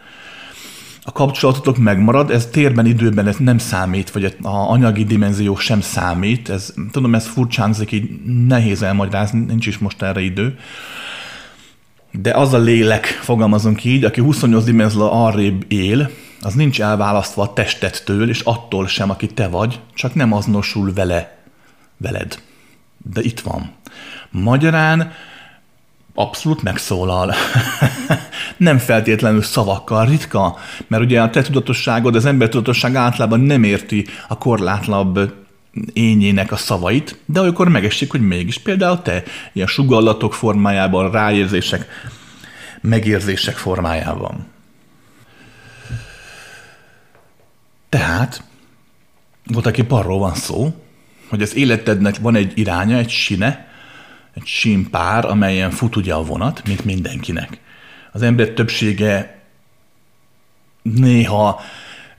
A 1.02 1.12
kapcsolatotok 1.12 1.78
megmarad, 1.78 2.30
ez 2.30 2.46
térben, 2.46 2.86
időben 2.86 3.26
ez 3.26 3.36
nem 3.36 3.58
számít, 3.58 4.10
vagy 4.10 4.24
a 4.24 4.48
anyagi 4.48 5.04
dimenzió 5.04 5.56
sem 5.56 5.80
számít. 5.80 6.48
Ez, 6.48 6.74
tudom, 6.90 7.14
ez 7.14 7.26
furcsánzik, 7.26 7.92
így 7.92 8.10
nehéz 8.46 8.82
elmagyarázni, 8.82 9.38
nincs 9.38 9.66
is 9.66 9.78
most 9.78 10.02
erre 10.02 10.20
idő. 10.20 10.58
De 12.12 12.30
az 12.30 12.52
a 12.52 12.58
lélek, 12.58 13.06
fogalmazunk 13.06 13.84
így, 13.84 14.04
aki 14.04 14.20
28 14.20 14.64
dimenzió 14.64 15.12
arrébb 15.12 15.64
él, 15.68 16.10
az 16.40 16.54
nincs 16.54 16.80
elválasztva 16.80 17.42
a 17.42 17.52
testettől, 17.52 18.28
és 18.28 18.40
attól 18.40 18.86
sem, 18.86 19.10
aki 19.10 19.26
te 19.26 19.48
vagy, 19.48 19.80
csak 19.94 20.14
nem 20.14 20.32
azonosul 20.32 20.92
vele, 20.92 21.38
veled. 21.96 22.42
De 23.12 23.20
itt 23.22 23.40
van. 23.40 23.70
Magyarán 24.30 25.12
abszolút 26.18 26.62
megszólal. 26.62 27.35
nem 28.57 28.78
feltétlenül 28.78 29.42
szavakkal, 29.42 30.07
ritka, 30.07 30.59
mert 30.87 31.02
ugye 31.02 31.22
a 31.22 31.31
te 31.31 31.42
tudatosságod, 31.42 32.14
az 32.14 32.24
ember 32.24 32.48
tudatosság 32.48 32.94
általában 32.94 33.40
nem 33.40 33.62
érti 33.62 34.07
a 34.28 34.38
korlátlabb 34.38 35.35
ényének 35.92 36.52
a 36.52 36.57
szavait, 36.57 37.18
de 37.24 37.40
olykor 37.40 37.68
megesik, 37.68 38.11
hogy 38.11 38.20
mégis 38.20 38.59
például 38.59 39.02
te 39.02 39.22
ilyen 39.52 39.66
sugallatok 39.66 40.35
formájában, 40.35 41.11
ráérzések, 41.11 41.87
megérzések 42.81 43.57
formájában. 43.57 44.46
Tehát, 47.88 48.42
volt, 49.44 49.66
aki 49.66 49.85
arról 49.88 50.18
van 50.18 50.35
szó, 50.35 50.74
hogy 51.28 51.42
az 51.42 51.57
életednek 51.57 52.16
van 52.20 52.35
egy 52.35 52.52
iránya, 52.54 52.96
egy 52.96 53.11
sine, 53.11 53.67
egy 54.38 54.46
simpár, 54.46 55.24
amelyen 55.24 55.70
fut 55.70 55.96
ugye 55.96 56.14
a 56.14 56.22
vonat, 56.22 56.62
mint 56.66 56.85
mindenkinek. 56.85 57.61
Az 58.12 58.22
ember 58.22 58.48
többsége 58.48 59.42
néha 60.83 61.61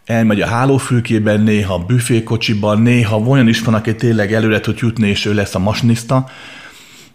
elmegy 0.06 0.42
a 0.42 0.48
hálófülkében, 0.48 1.42
néha 1.42 1.74
a 1.74 1.86
büfékocsiban, 1.86 2.82
néha 2.82 3.18
olyan 3.18 3.48
is 3.48 3.62
van, 3.62 3.74
aki 3.74 3.96
tényleg 3.96 4.34
előre 4.34 4.60
tud 4.60 4.78
jutni, 4.80 5.08
és 5.08 5.26
ő 5.26 5.34
lesz 5.34 5.56
a 5.56 5.60
masnista, 5.60 6.30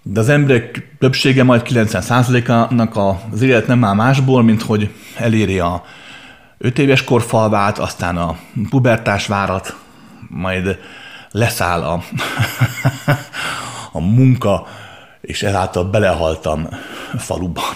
de 0.03 0.21
az 0.21 0.29
emberek 0.29 0.97
többsége, 0.99 1.43
majd 1.43 1.63
90%-nak 1.65 2.97
az 3.33 3.43
élet 3.43 3.67
nem 3.67 3.85
áll 3.85 3.95
másból, 3.95 4.43
mint 4.43 4.63
hogy 4.63 4.91
eléri 5.17 5.59
a, 5.59 5.85
öt 6.59 6.79
éves 6.79 7.05
korfalvát, 7.05 7.79
aztán 7.79 8.17
a 8.17 8.37
pubertás 8.69 9.27
várat, 9.27 9.77
majd 10.29 10.79
leszáll 11.31 11.83
a, 11.83 12.03
a 13.99 14.01
munka, 14.01 14.67
és 15.25 15.43
ezáltal 15.43 15.85
belehaltam 15.85 16.69
faluban. 17.17 17.75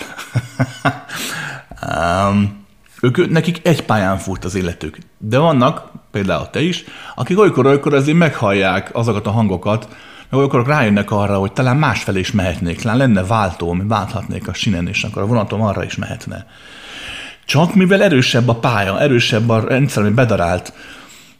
um, 1.89 2.67
ők, 3.01 3.31
nekik 3.31 3.67
egy 3.67 3.85
pályán 3.85 4.19
fut 4.19 4.45
az 4.45 4.55
életük. 4.55 4.99
De 5.19 5.39
vannak, 5.39 5.91
például 6.11 6.51
te 6.51 6.61
is, 6.61 6.85
akik 7.15 7.39
olykor-olykor 7.39 7.95
azért 7.95 8.19
meghallják 8.19 8.91
azokat 8.93 9.27
a 9.27 9.31
hangokat, 9.31 9.89
meg 10.31 10.41
olykor 10.41 10.67
rájönnek 10.67 11.11
arra, 11.11 11.39
hogy 11.39 11.53
talán 11.53 11.77
másfelé 11.77 12.19
is 12.19 12.33
mehetnék, 12.33 12.81
talán 12.81 12.97
lenne 12.97 13.25
váltó, 13.25 13.71
ami 13.71 13.87
válthatnék 13.87 14.49
a 14.49 14.55
sinen, 14.55 14.89
és 14.89 15.05
akkor 15.05 15.23
a 15.23 15.27
vonatom 15.27 15.63
arra 15.63 15.85
is 15.85 15.97
mehetne. 15.97 16.47
Csak 17.45 17.75
mivel 17.75 18.03
erősebb 18.03 18.49
a 18.49 18.55
pálya, 18.55 19.01
erősebb 19.01 19.49
a 19.49 19.61
rendszer, 19.61 20.03
ami 20.03 20.13
bedarált, 20.13 20.73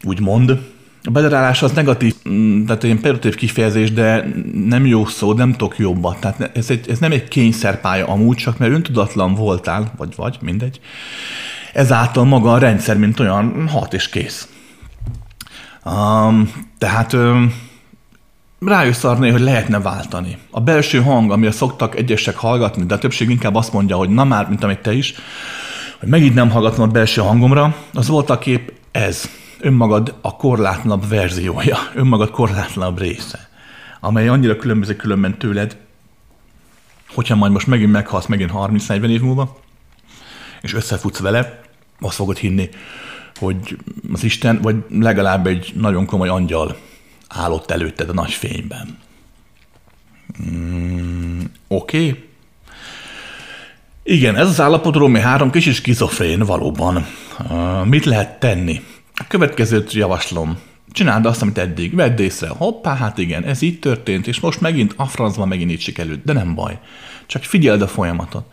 úgymond, 0.03 0.59
a 1.03 1.11
bedarálás 1.11 1.61
az 1.61 1.71
negatív, 1.71 2.15
mm, 2.29 2.65
tehát 2.65 2.83
egy 2.83 2.99
pejoratív 2.99 3.35
kifejezés, 3.35 3.91
de 3.93 4.33
nem 4.65 4.85
jó 4.85 5.05
szó, 5.05 5.33
nem 5.33 5.51
tudok 5.51 5.77
jobbat. 5.77 6.19
Tehát 6.19 6.57
ez, 6.57 6.69
egy, 6.69 6.89
ez 6.89 6.99
nem 6.99 7.11
egy 7.11 7.27
kényszerpálya 7.27 8.07
amúgy, 8.07 8.37
csak 8.37 8.57
mert 8.57 8.71
öntudatlan 8.71 9.33
voltál, 9.33 9.91
vagy 9.97 10.13
vagy, 10.15 10.37
mindegy. 10.41 10.79
Ezáltal 11.73 12.23
maga 12.25 12.53
a 12.53 12.57
rendszer, 12.57 12.97
mint 12.97 13.19
olyan, 13.19 13.67
hat 13.67 13.93
és 13.93 14.09
kész. 14.09 14.47
Um, 15.85 16.51
tehát 16.77 17.13
um, 17.13 17.53
rájössz 18.59 19.03
arra, 19.03 19.31
hogy 19.31 19.39
lehetne 19.39 19.79
váltani. 19.79 20.37
A 20.51 20.61
belső 20.61 21.01
hang, 21.01 21.31
amire 21.31 21.51
szoktak 21.51 21.95
egyesek 21.95 22.35
hallgatni, 22.35 22.85
de 22.85 22.93
a 22.93 22.97
többség 22.97 23.29
inkább 23.29 23.55
azt 23.55 23.73
mondja, 23.73 23.95
hogy 23.95 24.09
na 24.09 24.23
már, 24.23 24.47
mint 24.47 24.63
amit 24.63 24.79
te 24.79 24.93
is, 24.93 25.13
hogy 25.99 26.09
megint 26.09 26.33
nem 26.33 26.49
hallgatom 26.49 26.89
a 26.89 26.91
belső 26.91 27.21
hangomra, 27.21 27.75
az 27.93 28.07
volt 28.07 28.29
a 28.29 28.39
kép 28.39 28.73
ez. 28.91 29.29
Önmagad 29.61 30.15
a 30.21 30.35
korlátlanabb 30.35 31.07
verziója, 31.07 31.77
önmagad 31.93 32.29
korlátlanabb 32.29 32.99
része, 32.99 33.49
amely 33.99 34.27
annyira 34.27 34.55
különbözik 34.55 34.97
különben 34.97 35.37
tőled, 35.37 35.77
hogyha 37.09 37.35
majd 37.35 37.51
most 37.51 37.67
megint 37.67 37.91
meghalsz 37.91 38.25
megint 38.25 38.51
30-40 38.53 39.09
év 39.09 39.21
múlva, 39.21 39.59
és 40.61 40.73
összefutsz 40.73 41.19
vele, 41.19 41.61
azt 41.99 42.15
fogod 42.15 42.37
hinni, 42.37 42.69
hogy 43.35 43.77
az 44.13 44.23
Isten, 44.23 44.61
vagy 44.61 44.75
legalább 44.89 45.47
egy 45.47 45.71
nagyon 45.75 46.05
komoly 46.05 46.27
angyal 46.27 46.77
állott 47.27 47.71
előtted 47.71 48.09
a 48.09 48.13
nagy 48.13 48.31
fényben. 48.31 48.97
Mm, 50.51 51.39
Oké. 51.67 52.07
Okay. 52.07 52.27
Igen, 54.03 54.35
ez 54.35 54.47
az 54.47 54.61
állapot 54.61 54.95
Rómi 54.95 55.19
3 55.19 55.51
kis 55.51 55.65
is 55.65 55.81
kizofrén 55.81 56.39
valóban. 56.39 57.05
Uh, 57.49 57.85
mit 57.85 58.05
lehet 58.05 58.39
tenni? 58.39 58.81
Következőt 59.27 59.93
javaslom. 59.93 60.57
Csináld 60.91 61.25
azt, 61.25 61.41
amit 61.41 61.57
eddig. 61.57 61.95
Vedd 61.95 62.19
észre. 62.19 62.47
Hoppá, 62.47 62.95
hát 62.95 63.17
igen, 63.17 63.43
ez 63.43 63.61
így 63.61 63.79
történt, 63.79 64.27
és 64.27 64.39
most 64.39 64.61
megint 64.61 64.93
a 64.95 65.05
francban 65.05 65.47
megint 65.47 65.71
így 65.71 65.81
sikerült. 65.81 66.23
De 66.23 66.33
nem 66.33 66.55
baj. 66.55 66.79
Csak 67.25 67.43
figyeld 67.43 67.81
a 67.81 67.87
folyamatot 67.87 68.45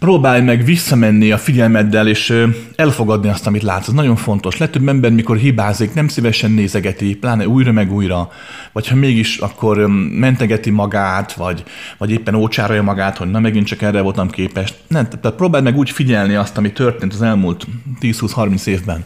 próbálj 0.00 0.42
meg 0.42 0.64
visszamenni 0.64 1.30
a 1.30 1.38
figyelmeddel, 1.38 2.08
és 2.08 2.46
elfogadni 2.76 3.28
azt, 3.28 3.46
amit 3.46 3.62
látsz. 3.62 3.88
Ez 3.88 3.94
nagyon 3.94 4.16
fontos. 4.16 4.56
Legtöbb 4.56 4.88
ember, 4.88 5.10
mikor 5.10 5.36
hibázik, 5.36 5.94
nem 5.94 6.08
szívesen 6.08 6.50
nézegeti, 6.50 7.16
pláne 7.16 7.48
újra 7.48 7.72
meg 7.72 7.92
újra, 7.92 8.30
vagy 8.72 8.88
ha 8.88 8.94
mégis, 8.94 9.38
akkor 9.38 9.86
mentegeti 10.10 10.70
magát, 10.70 11.32
vagy, 11.32 11.62
vagy 11.98 12.10
éppen 12.10 12.34
ócsárolja 12.34 12.82
magát, 12.82 13.16
hogy 13.16 13.30
na 13.30 13.40
megint 13.40 13.66
csak 13.66 13.82
erre 13.82 14.00
voltam 14.00 14.30
képes. 14.30 14.72
Nem, 14.86 15.08
tehát 15.08 15.36
próbálj 15.36 15.62
meg 15.64 15.76
úgy 15.76 15.90
figyelni 15.90 16.34
azt, 16.34 16.56
ami 16.56 16.72
történt 16.72 17.12
az 17.12 17.22
elmúlt 17.22 17.66
10-20-30 18.00 18.66
évben, 18.66 19.04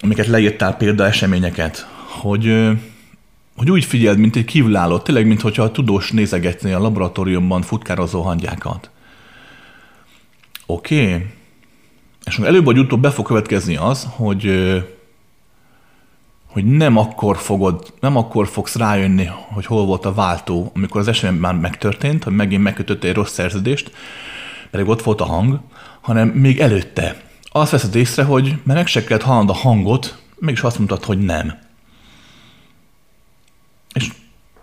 amiket 0.00 0.26
leírtál 0.26 0.76
példa 0.76 1.06
eseményeket, 1.06 1.86
hogy 2.20 2.70
hogy 3.56 3.70
úgy 3.70 3.84
figyeld, 3.84 4.18
mint 4.18 4.36
egy 4.36 4.44
kívülálló, 4.44 4.98
tényleg, 4.98 5.26
mintha 5.26 5.62
a 5.62 5.70
tudós 5.70 6.10
nézegetné 6.10 6.72
a 6.72 6.78
laboratóriumban 6.78 7.62
futkározó 7.62 8.22
hangyákat. 8.22 8.90
Oké. 10.66 11.04
Okay. 11.04 11.26
És 12.24 12.38
előbb 12.38 12.64
vagy 12.64 12.78
utóbb 12.78 13.00
be 13.00 13.10
fog 13.10 13.26
következni 13.26 13.76
az, 13.76 14.08
hogy 14.10 14.52
hogy 16.46 16.64
nem 16.64 16.96
akkor 16.96 17.36
fogod, 17.36 17.92
nem 18.00 18.16
akkor 18.16 18.48
fogsz 18.48 18.76
rájönni, 18.76 19.24
hogy 19.24 19.66
hol 19.66 19.86
volt 19.86 20.04
a 20.04 20.14
váltó, 20.14 20.72
amikor 20.74 21.00
az 21.00 21.08
esemény 21.08 21.40
már 21.40 21.54
megtörtént, 21.54 22.24
hogy 22.24 22.32
megint 22.32 22.62
megkötött 22.62 23.04
egy 23.04 23.14
rossz 23.14 23.32
szerződést, 23.32 23.90
pedig 24.70 24.88
ott 24.88 25.02
volt 25.02 25.20
a 25.20 25.24
hang, 25.24 25.60
hanem 26.00 26.28
még 26.28 26.60
előtte. 26.60 27.27
Azt 27.58 27.70
veszed 27.70 27.94
észre, 27.94 28.22
hogy 28.22 28.44
mert 28.44 28.78
meg 28.78 28.86
se 28.86 29.04
kellett 29.04 29.22
hallanod 29.22 29.50
a 29.50 29.52
hangot, 29.52 30.22
mégis 30.38 30.60
azt 30.60 30.76
mondtad, 30.76 31.04
hogy 31.04 31.18
nem. 31.18 31.58
És 33.92 34.08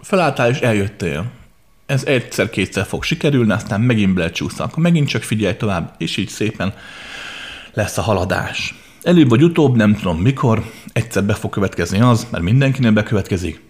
felálltál 0.02 0.50
és 0.50 0.60
eljöttél 0.60 1.26
ez 1.86 2.04
egyszer-kétszer 2.04 2.86
fog 2.86 3.04
sikerülni, 3.04 3.52
aztán 3.52 3.82
megint 3.82 4.14
belecsúsz, 4.14 4.60
akkor 4.60 4.84
megint 4.84 5.08
csak 5.08 5.22
figyelj 5.22 5.56
tovább, 5.56 5.96
és 5.98 6.18
így 6.18 6.28
szépen 6.28 6.74
lesz 7.74 7.98
a 7.98 8.02
haladás. 8.02 8.76
Előbb 9.04 9.30
vagy 9.30 9.44
utóbb, 9.44 9.76
nem 9.76 9.96
tudom 9.96 10.18
mikor, 10.18 10.72
egyszer 10.94 11.24
be 11.24 11.34
fog 11.34 11.52
következni 11.52 12.02
az, 12.02 12.28
mert 12.32 12.44
mindenkinek 12.44 12.94
bekövetkezik. 12.94 13.62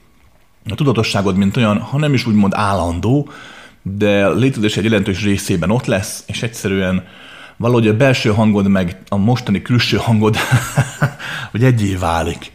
A 0.69 0.75
tudatosságod, 0.75 1.35
mint 1.35 1.57
olyan, 1.57 1.79
ha 1.79 1.97
nem 1.97 2.13
is 2.13 2.25
úgymond 2.25 2.53
állandó, 2.55 3.29
de 3.81 4.29
létezés 4.29 4.77
egy 4.77 4.83
jelentős 4.83 5.23
részében 5.23 5.71
ott 5.71 5.85
lesz, 5.85 6.23
és 6.27 6.43
egyszerűen 6.43 7.03
valahogy 7.57 7.87
a 7.87 7.97
belső 7.97 8.33
hangod 8.33 8.67
meg 8.67 9.01
a 9.09 9.15
mostani 9.15 9.61
külső 9.61 9.97
hangod, 9.97 10.37
hogy 11.51 11.63
egyé 11.63 11.95
válik. 11.95 12.51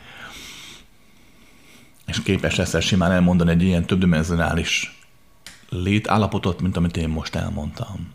És 2.06 2.22
képes 2.22 2.56
leszel 2.56 2.80
simán 2.80 3.12
elmondani 3.12 3.50
egy 3.50 3.62
ilyen 3.62 3.84
többdimensionális 3.84 4.98
létállapotot, 5.68 6.60
mint 6.60 6.76
amit 6.76 6.96
én 6.96 7.08
most 7.08 7.34
elmondtam. 7.34 8.14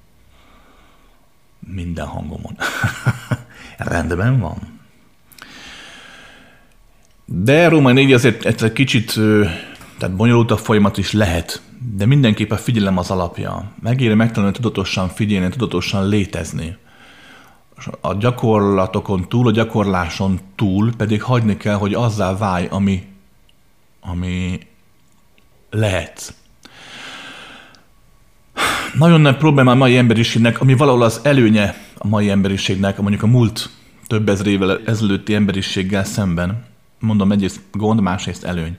Minden 1.59 2.05
hangomon. 2.05 2.57
Rendben 3.77 4.39
van. 4.39 4.79
De 7.25 7.67
Róma 7.67 7.91
4 7.91 8.13
azért 8.13 8.45
egy 8.45 8.73
kicsit, 8.73 9.19
tehát 9.97 10.15
bonyolultabb 10.15 10.57
folyamat 10.57 10.97
is 10.97 11.11
lehet, 11.11 11.61
de 11.95 12.05
mindenképp 12.05 12.51
a 12.51 12.57
figyelem 12.57 12.97
az 12.97 13.11
alapja. 13.11 13.71
Megéri 13.81 14.13
megtanulni 14.13 14.55
tudatosan 14.55 15.09
figyelni, 15.09 15.49
tudatosan 15.49 16.07
létezni. 16.07 16.77
A 18.01 18.13
gyakorlatokon 18.13 19.27
túl, 19.27 19.47
a 19.47 19.51
gyakorláson 19.51 20.39
túl 20.55 20.95
pedig 20.95 21.21
hagyni 21.21 21.57
kell, 21.57 21.75
hogy 21.75 21.93
azzá 21.93 22.37
válj, 22.37 22.67
ami, 22.69 23.03
ami 24.01 24.59
lehet 25.69 26.33
nagyon 28.97 29.21
nagy 29.21 29.37
probléma 29.37 29.71
a 29.71 29.75
mai 29.75 29.97
emberiségnek, 29.97 30.61
ami 30.61 30.73
valahol 30.75 31.03
az 31.03 31.19
előnye 31.23 31.75
a 31.97 32.07
mai 32.07 32.29
emberiségnek, 32.29 32.97
mondjuk 32.97 33.23
a 33.23 33.27
múlt 33.27 33.69
több 34.07 34.29
ezer 34.29 34.47
évvel 34.47 34.79
ezelőtti 34.85 35.33
emberiséggel 35.33 36.03
szemben. 36.03 36.65
Mondom, 37.05 37.31
egyrészt 37.31 37.59
gond, 37.71 38.01
másrészt 38.01 38.43
előny. 38.43 38.77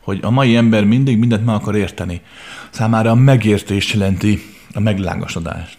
Hogy 0.00 0.18
a 0.22 0.30
mai 0.30 0.56
ember 0.56 0.84
mindig 0.84 1.18
mindent 1.18 1.44
meg 1.44 1.54
akar 1.54 1.76
érteni. 1.76 2.20
Számára 2.70 3.10
a 3.10 3.14
megértés 3.14 3.92
jelenti 3.92 4.42
a 4.74 4.80
meglágasodást. 4.80 5.78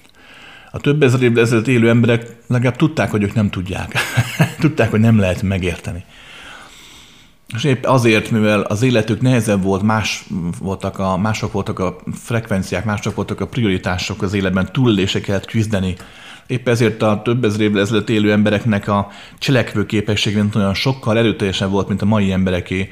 A 0.71 0.79
több 0.79 1.03
ezer 1.03 1.21
évvel 1.21 1.43
ezelőtt 1.43 1.67
élő 1.67 1.89
emberek 1.89 2.35
legalább 2.47 2.75
tudták, 2.75 3.11
hogy 3.11 3.23
ők 3.23 3.33
nem 3.33 3.49
tudják. 3.49 3.93
tudták, 4.59 4.89
hogy 4.89 4.99
nem 4.99 5.19
lehet 5.19 5.41
megérteni. 5.41 6.03
És 7.55 7.63
épp 7.63 7.83
azért, 7.83 8.31
mivel 8.31 8.61
az 8.61 8.81
életük 8.81 9.21
nehezebb 9.21 9.63
volt, 9.63 9.81
más 9.81 10.25
voltak 10.59 10.99
a, 10.99 11.17
mások 11.17 11.51
voltak 11.51 11.79
a 11.79 11.97
frekvenciák, 12.13 12.85
mások 12.85 13.15
voltak 13.15 13.41
a 13.41 13.47
prioritások 13.47 14.21
az 14.21 14.33
életben, 14.33 14.69
túlélése 14.71 15.21
kellett 15.21 15.45
küzdeni. 15.45 15.95
Épp 16.49 16.67
ezért 16.67 17.01
a 17.01 17.21
több 17.23 17.43
ezer 17.43 17.59
évvel 17.59 17.81
ezelőtt 17.81 18.09
élő 18.09 18.31
embereknek 18.31 18.87
a 18.87 19.07
cselekvő 19.37 19.85
képesség 19.85 20.35
mint 20.35 20.55
olyan 20.55 20.73
sokkal 20.73 21.17
erőteljesebb 21.17 21.69
volt, 21.69 21.87
mint 21.87 22.01
a 22.01 22.05
mai 22.05 22.31
embereké. 22.31 22.91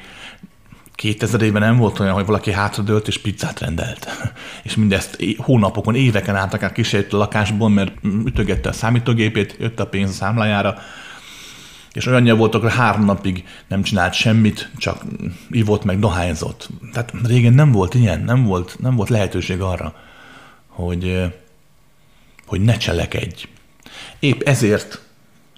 2000 0.94 1.42
évben 1.42 1.62
nem 1.62 1.76
volt 1.76 1.98
olyan, 1.98 2.14
hogy 2.14 2.26
valaki 2.26 2.52
hátradőlt 2.52 3.08
és 3.08 3.18
pizzát 3.18 3.60
rendelt. 3.60 4.08
És 4.64 4.76
mindezt 4.76 5.24
hónapokon, 5.36 5.94
éveken 5.94 6.36
át 6.36 6.54
akár 6.54 6.72
kísérült 6.72 7.12
a 7.12 7.16
lakásból, 7.16 7.68
mert 7.68 7.92
ütögette 8.24 8.68
a 8.68 8.72
számítógépét, 8.72 9.56
jött 9.60 9.80
a 9.80 9.86
pénz 9.86 10.10
a 10.10 10.12
számlájára, 10.12 10.78
és 11.92 12.06
olyanja 12.06 12.36
volt, 12.36 12.54
akkor 12.54 12.70
három 12.70 13.04
napig 13.04 13.44
nem 13.68 13.82
csinált 13.82 14.12
semmit, 14.12 14.70
csak 14.76 15.04
ivott 15.50 15.84
meg 15.84 15.98
dohányzott. 15.98 16.68
Tehát 16.92 17.12
régen 17.24 17.52
nem 17.52 17.72
volt 17.72 17.94
ilyen, 17.94 18.20
nem 18.20 18.44
volt, 18.44 18.76
nem 18.80 18.96
volt 18.96 19.08
lehetőség 19.08 19.60
arra, 19.60 19.94
hogy, 20.66 21.32
hogy 22.48 22.60
ne 22.60 22.76
cselekedj. 22.76 23.44
Épp 24.18 24.40
ezért, 24.42 25.00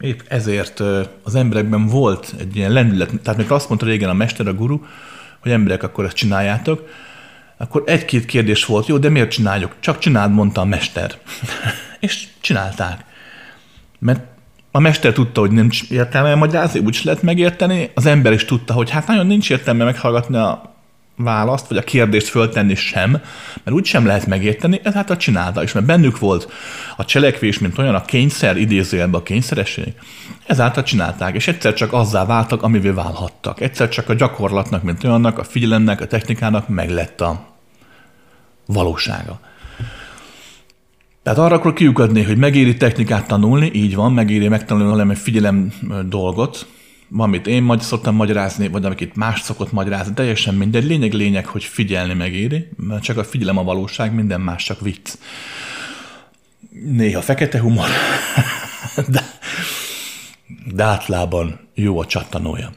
épp 0.00 0.20
ezért 0.28 0.80
az 1.22 1.34
emberekben 1.34 1.86
volt 1.86 2.34
egy 2.38 2.56
ilyen 2.56 2.72
lendület, 2.72 3.20
tehát 3.22 3.38
még 3.38 3.50
azt 3.50 3.68
mondta 3.68 3.86
régen 3.86 4.08
a 4.08 4.12
mester, 4.12 4.46
a 4.46 4.54
guru, 4.54 4.80
hogy 5.40 5.52
emberek, 5.52 5.82
akkor 5.82 6.04
ezt 6.04 6.16
csináljátok, 6.16 6.88
akkor 7.56 7.82
egy-két 7.86 8.26
kérdés 8.26 8.64
volt, 8.64 8.86
jó, 8.86 8.98
de 8.98 9.08
miért 9.08 9.30
csináljuk? 9.30 9.74
Csak 9.80 9.98
csináld, 9.98 10.32
mondta 10.32 10.60
a 10.60 10.64
mester. 10.64 11.18
és 12.00 12.26
csinálták. 12.40 13.04
Mert 13.98 14.20
a 14.70 14.78
mester 14.78 15.12
tudta, 15.12 15.40
hogy 15.40 15.50
nincs 15.50 15.90
értelme 15.90 16.34
magyarázni, 16.34 16.80
úgy 16.80 17.00
lehet 17.02 17.22
megérteni, 17.22 17.90
az 17.94 18.06
ember 18.06 18.32
is 18.32 18.44
tudta, 18.44 18.72
hogy 18.72 18.90
hát 18.90 19.06
nagyon 19.06 19.26
nincs 19.26 19.50
értelme 19.50 19.84
meghallgatni 19.84 20.36
a 20.36 20.69
választ, 21.16 21.66
vagy 21.66 21.76
a 21.76 21.82
kérdést 21.82 22.28
föltenni 22.28 22.74
sem, 22.74 23.10
mert 23.64 23.76
úgy 23.76 23.84
sem 23.84 24.06
lehet 24.06 24.26
megérteni, 24.26 24.80
ezáltal 24.82 25.16
csinálta 25.16 25.62
is, 25.62 25.72
mert 25.72 25.86
bennük 25.86 26.18
volt 26.18 26.52
a 26.96 27.04
cselekvés, 27.04 27.58
mint 27.58 27.78
olyan, 27.78 27.94
a 27.94 28.04
kényszer, 28.04 28.56
idézőjelben 28.56 29.20
a 29.20 29.22
kényszeresség, 29.22 29.94
ezáltal 30.46 30.82
csinálták, 30.82 31.34
és 31.34 31.48
egyszer 31.48 31.74
csak 31.74 31.92
azzá 31.92 32.24
váltak, 32.24 32.62
amivé 32.62 32.90
válhattak. 32.90 33.60
Egyszer 33.60 33.88
csak 33.88 34.08
a 34.08 34.14
gyakorlatnak, 34.14 34.82
mint 34.82 35.04
olyannak, 35.04 35.38
a 35.38 35.44
figyelemnek, 35.44 36.00
a 36.00 36.06
technikának 36.06 36.68
meglett 36.68 37.20
a 37.20 37.46
valósága. 38.66 39.40
Tehát 41.22 41.38
arra 41.38 41.54
akkor 41.54 41.72
kiukadni, 41.72 42.22
hogy 42.22 42.36
megéri 42.36 42.76
technikát 42.76 43.26
tanulni, 43.26 43.70
így 43.74 43.94
van, 43.94 44.12
megéri 44.12 44.48
megtanulni 44.48 44.90
valami 44.90 45.14
figyelem 45.14 45.72
dolgot, 46.08 46.66
amit 47.16 47.46
én 47.46 47.62
majd 47.62 47.80
szoktam 47.80 48.14
magyarázni, 48.14 48.68
vagy 48.68 48.84
amit 48.84 49.00
itt 49.00 49.14
más 49.14 49.40
szokott 49.40 49.72
magyarázni, 49.72 50.14
teljesen 50.14 50.54
mindegy. 50.54 50.84
Lényeg, 50.84 51.12
lényeg, 51.12 51.46
hogy 51.46 51.64
figyelni 51.64 52.14
megéri, 52.14 52.68
mert 52.76 53.02
csak 53.02 53.16
a 53.16 53.24
figyelem 53.24 53.58
a 53.58 53.64
valóság, 53.64 54.14
minden 54.14 54.40
más 54.40 54.64
csak 54.64 54.80
vicc. 54.80 55.14
Néha 56.84 57.20
fekete 57.20 57.60
humor, 57.60 57.88
de, 59.08 59.22
de 60.74 60.84
átlában 60.84 61.60
jó 61.74 61.98
a 61.98 62.06
csattanója. 62.06 62.70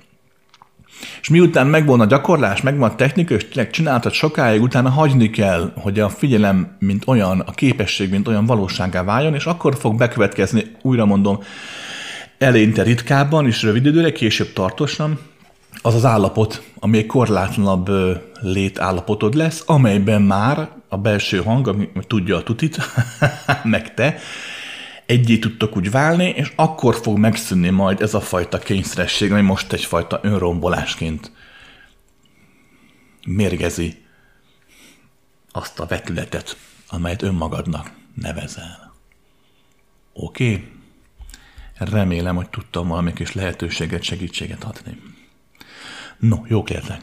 És 1.22 1.30
miután 1.30 1.68
megvan 1.68 2.00
a 2.00 2.06
gyakorlás, 2.06 2.62
megvan 2.62 2.90
a 2.90 2.96
technika, 2.96 3.34
és 3.34 3.48
tényleg 3.48 3.70
csináltad 3.70 4.12
sokáig, 4.12 4.62
utána 4.62 4.90
hagyni 4.90 5.30
kell, 5.30 5.74
hogy 5.76 6.00
a 6.00 6.10
figyelem, 6.10 6.76
mint 6.80 7.04
olyan, 7.08 7.40
a 7.40 7.52
képesség, 7.52 8.10
mint 8.10 8.28
olyan 8.28 8.46
valóságá 8.46 9.04
váljon, 9.04 9.34
és 9.34 9.46
akkor 9.46 9.78
fog 9.78 9.98
bekövetkezni, 9.98 10.72
újra 10.82 11.06
mondom, 11.06 11.40
eleinte 12.44 12.84
ritkábban 12.84 13.48
és 13.48 13.62
rövid 13.62 13.86
időre, 13.86 14.12
később 14.12 14.54
tartósan, 14.54 15.20
az 15.82 15.96
az 15.96 16.06
állapot, 16.06 16.64
ami 16.80 16.98
egy 16.98 17.06
korlátlanabb 17.06 17.90
létállapotod 18.42 19.34
lesz, 19.34 19.64
amelyben 19.66 20.22
már 20.22 20.70
a 20.88 20.98
belső 20.98 21.38
hang, 21.38 21.68
ami 21.68 21.90
tudja 22.08 22.38
a 22.38 22.44
tutit, 22.44 22.78
meg 23.64 23.94
te, 23.94 24.18
egyé 25.06 25.38
tudtok 25.38 25.76
úgy 25.76 25.92
válni, 25.92 26.34
és 26.36 26.52
akkor 26.56 26.96
fog 26.96 27.18
megszűnni 27.18 27.70
majd 27.70 28.02
ez 28.02 28.14
a 28.14 28.22
fajta 28.22 28.60
kényszeresség, 28.60 29.32
ami 29.32 29.42
most 29.42 29.74
egyfajta 29.74 30.20
önrombolásként 30.24 31.32
mérgezi 33.28 34.02
azt 35.52 35.80
a 35.80 35.86
vetületet, 35.86 36.58
amelyet 36.88 37.22
önmagadnak 37.22 37.92
nevezel. 38.14 38.94
Oké? 40.14 40.52
Okay? 40.52 40.73
Remélem, 41.78 42.36
hogy 42.36 42.50
tudtam 42.50 42.88
valami 42.88 43.14
kis 43.14 43.34
lehetőséget, 43.34 44.04
segítséget 44.04 44.64
adni. 44.64 45.02
No, 46.18 46.38
jók 46.48 46.70
értek! 46.70 47.02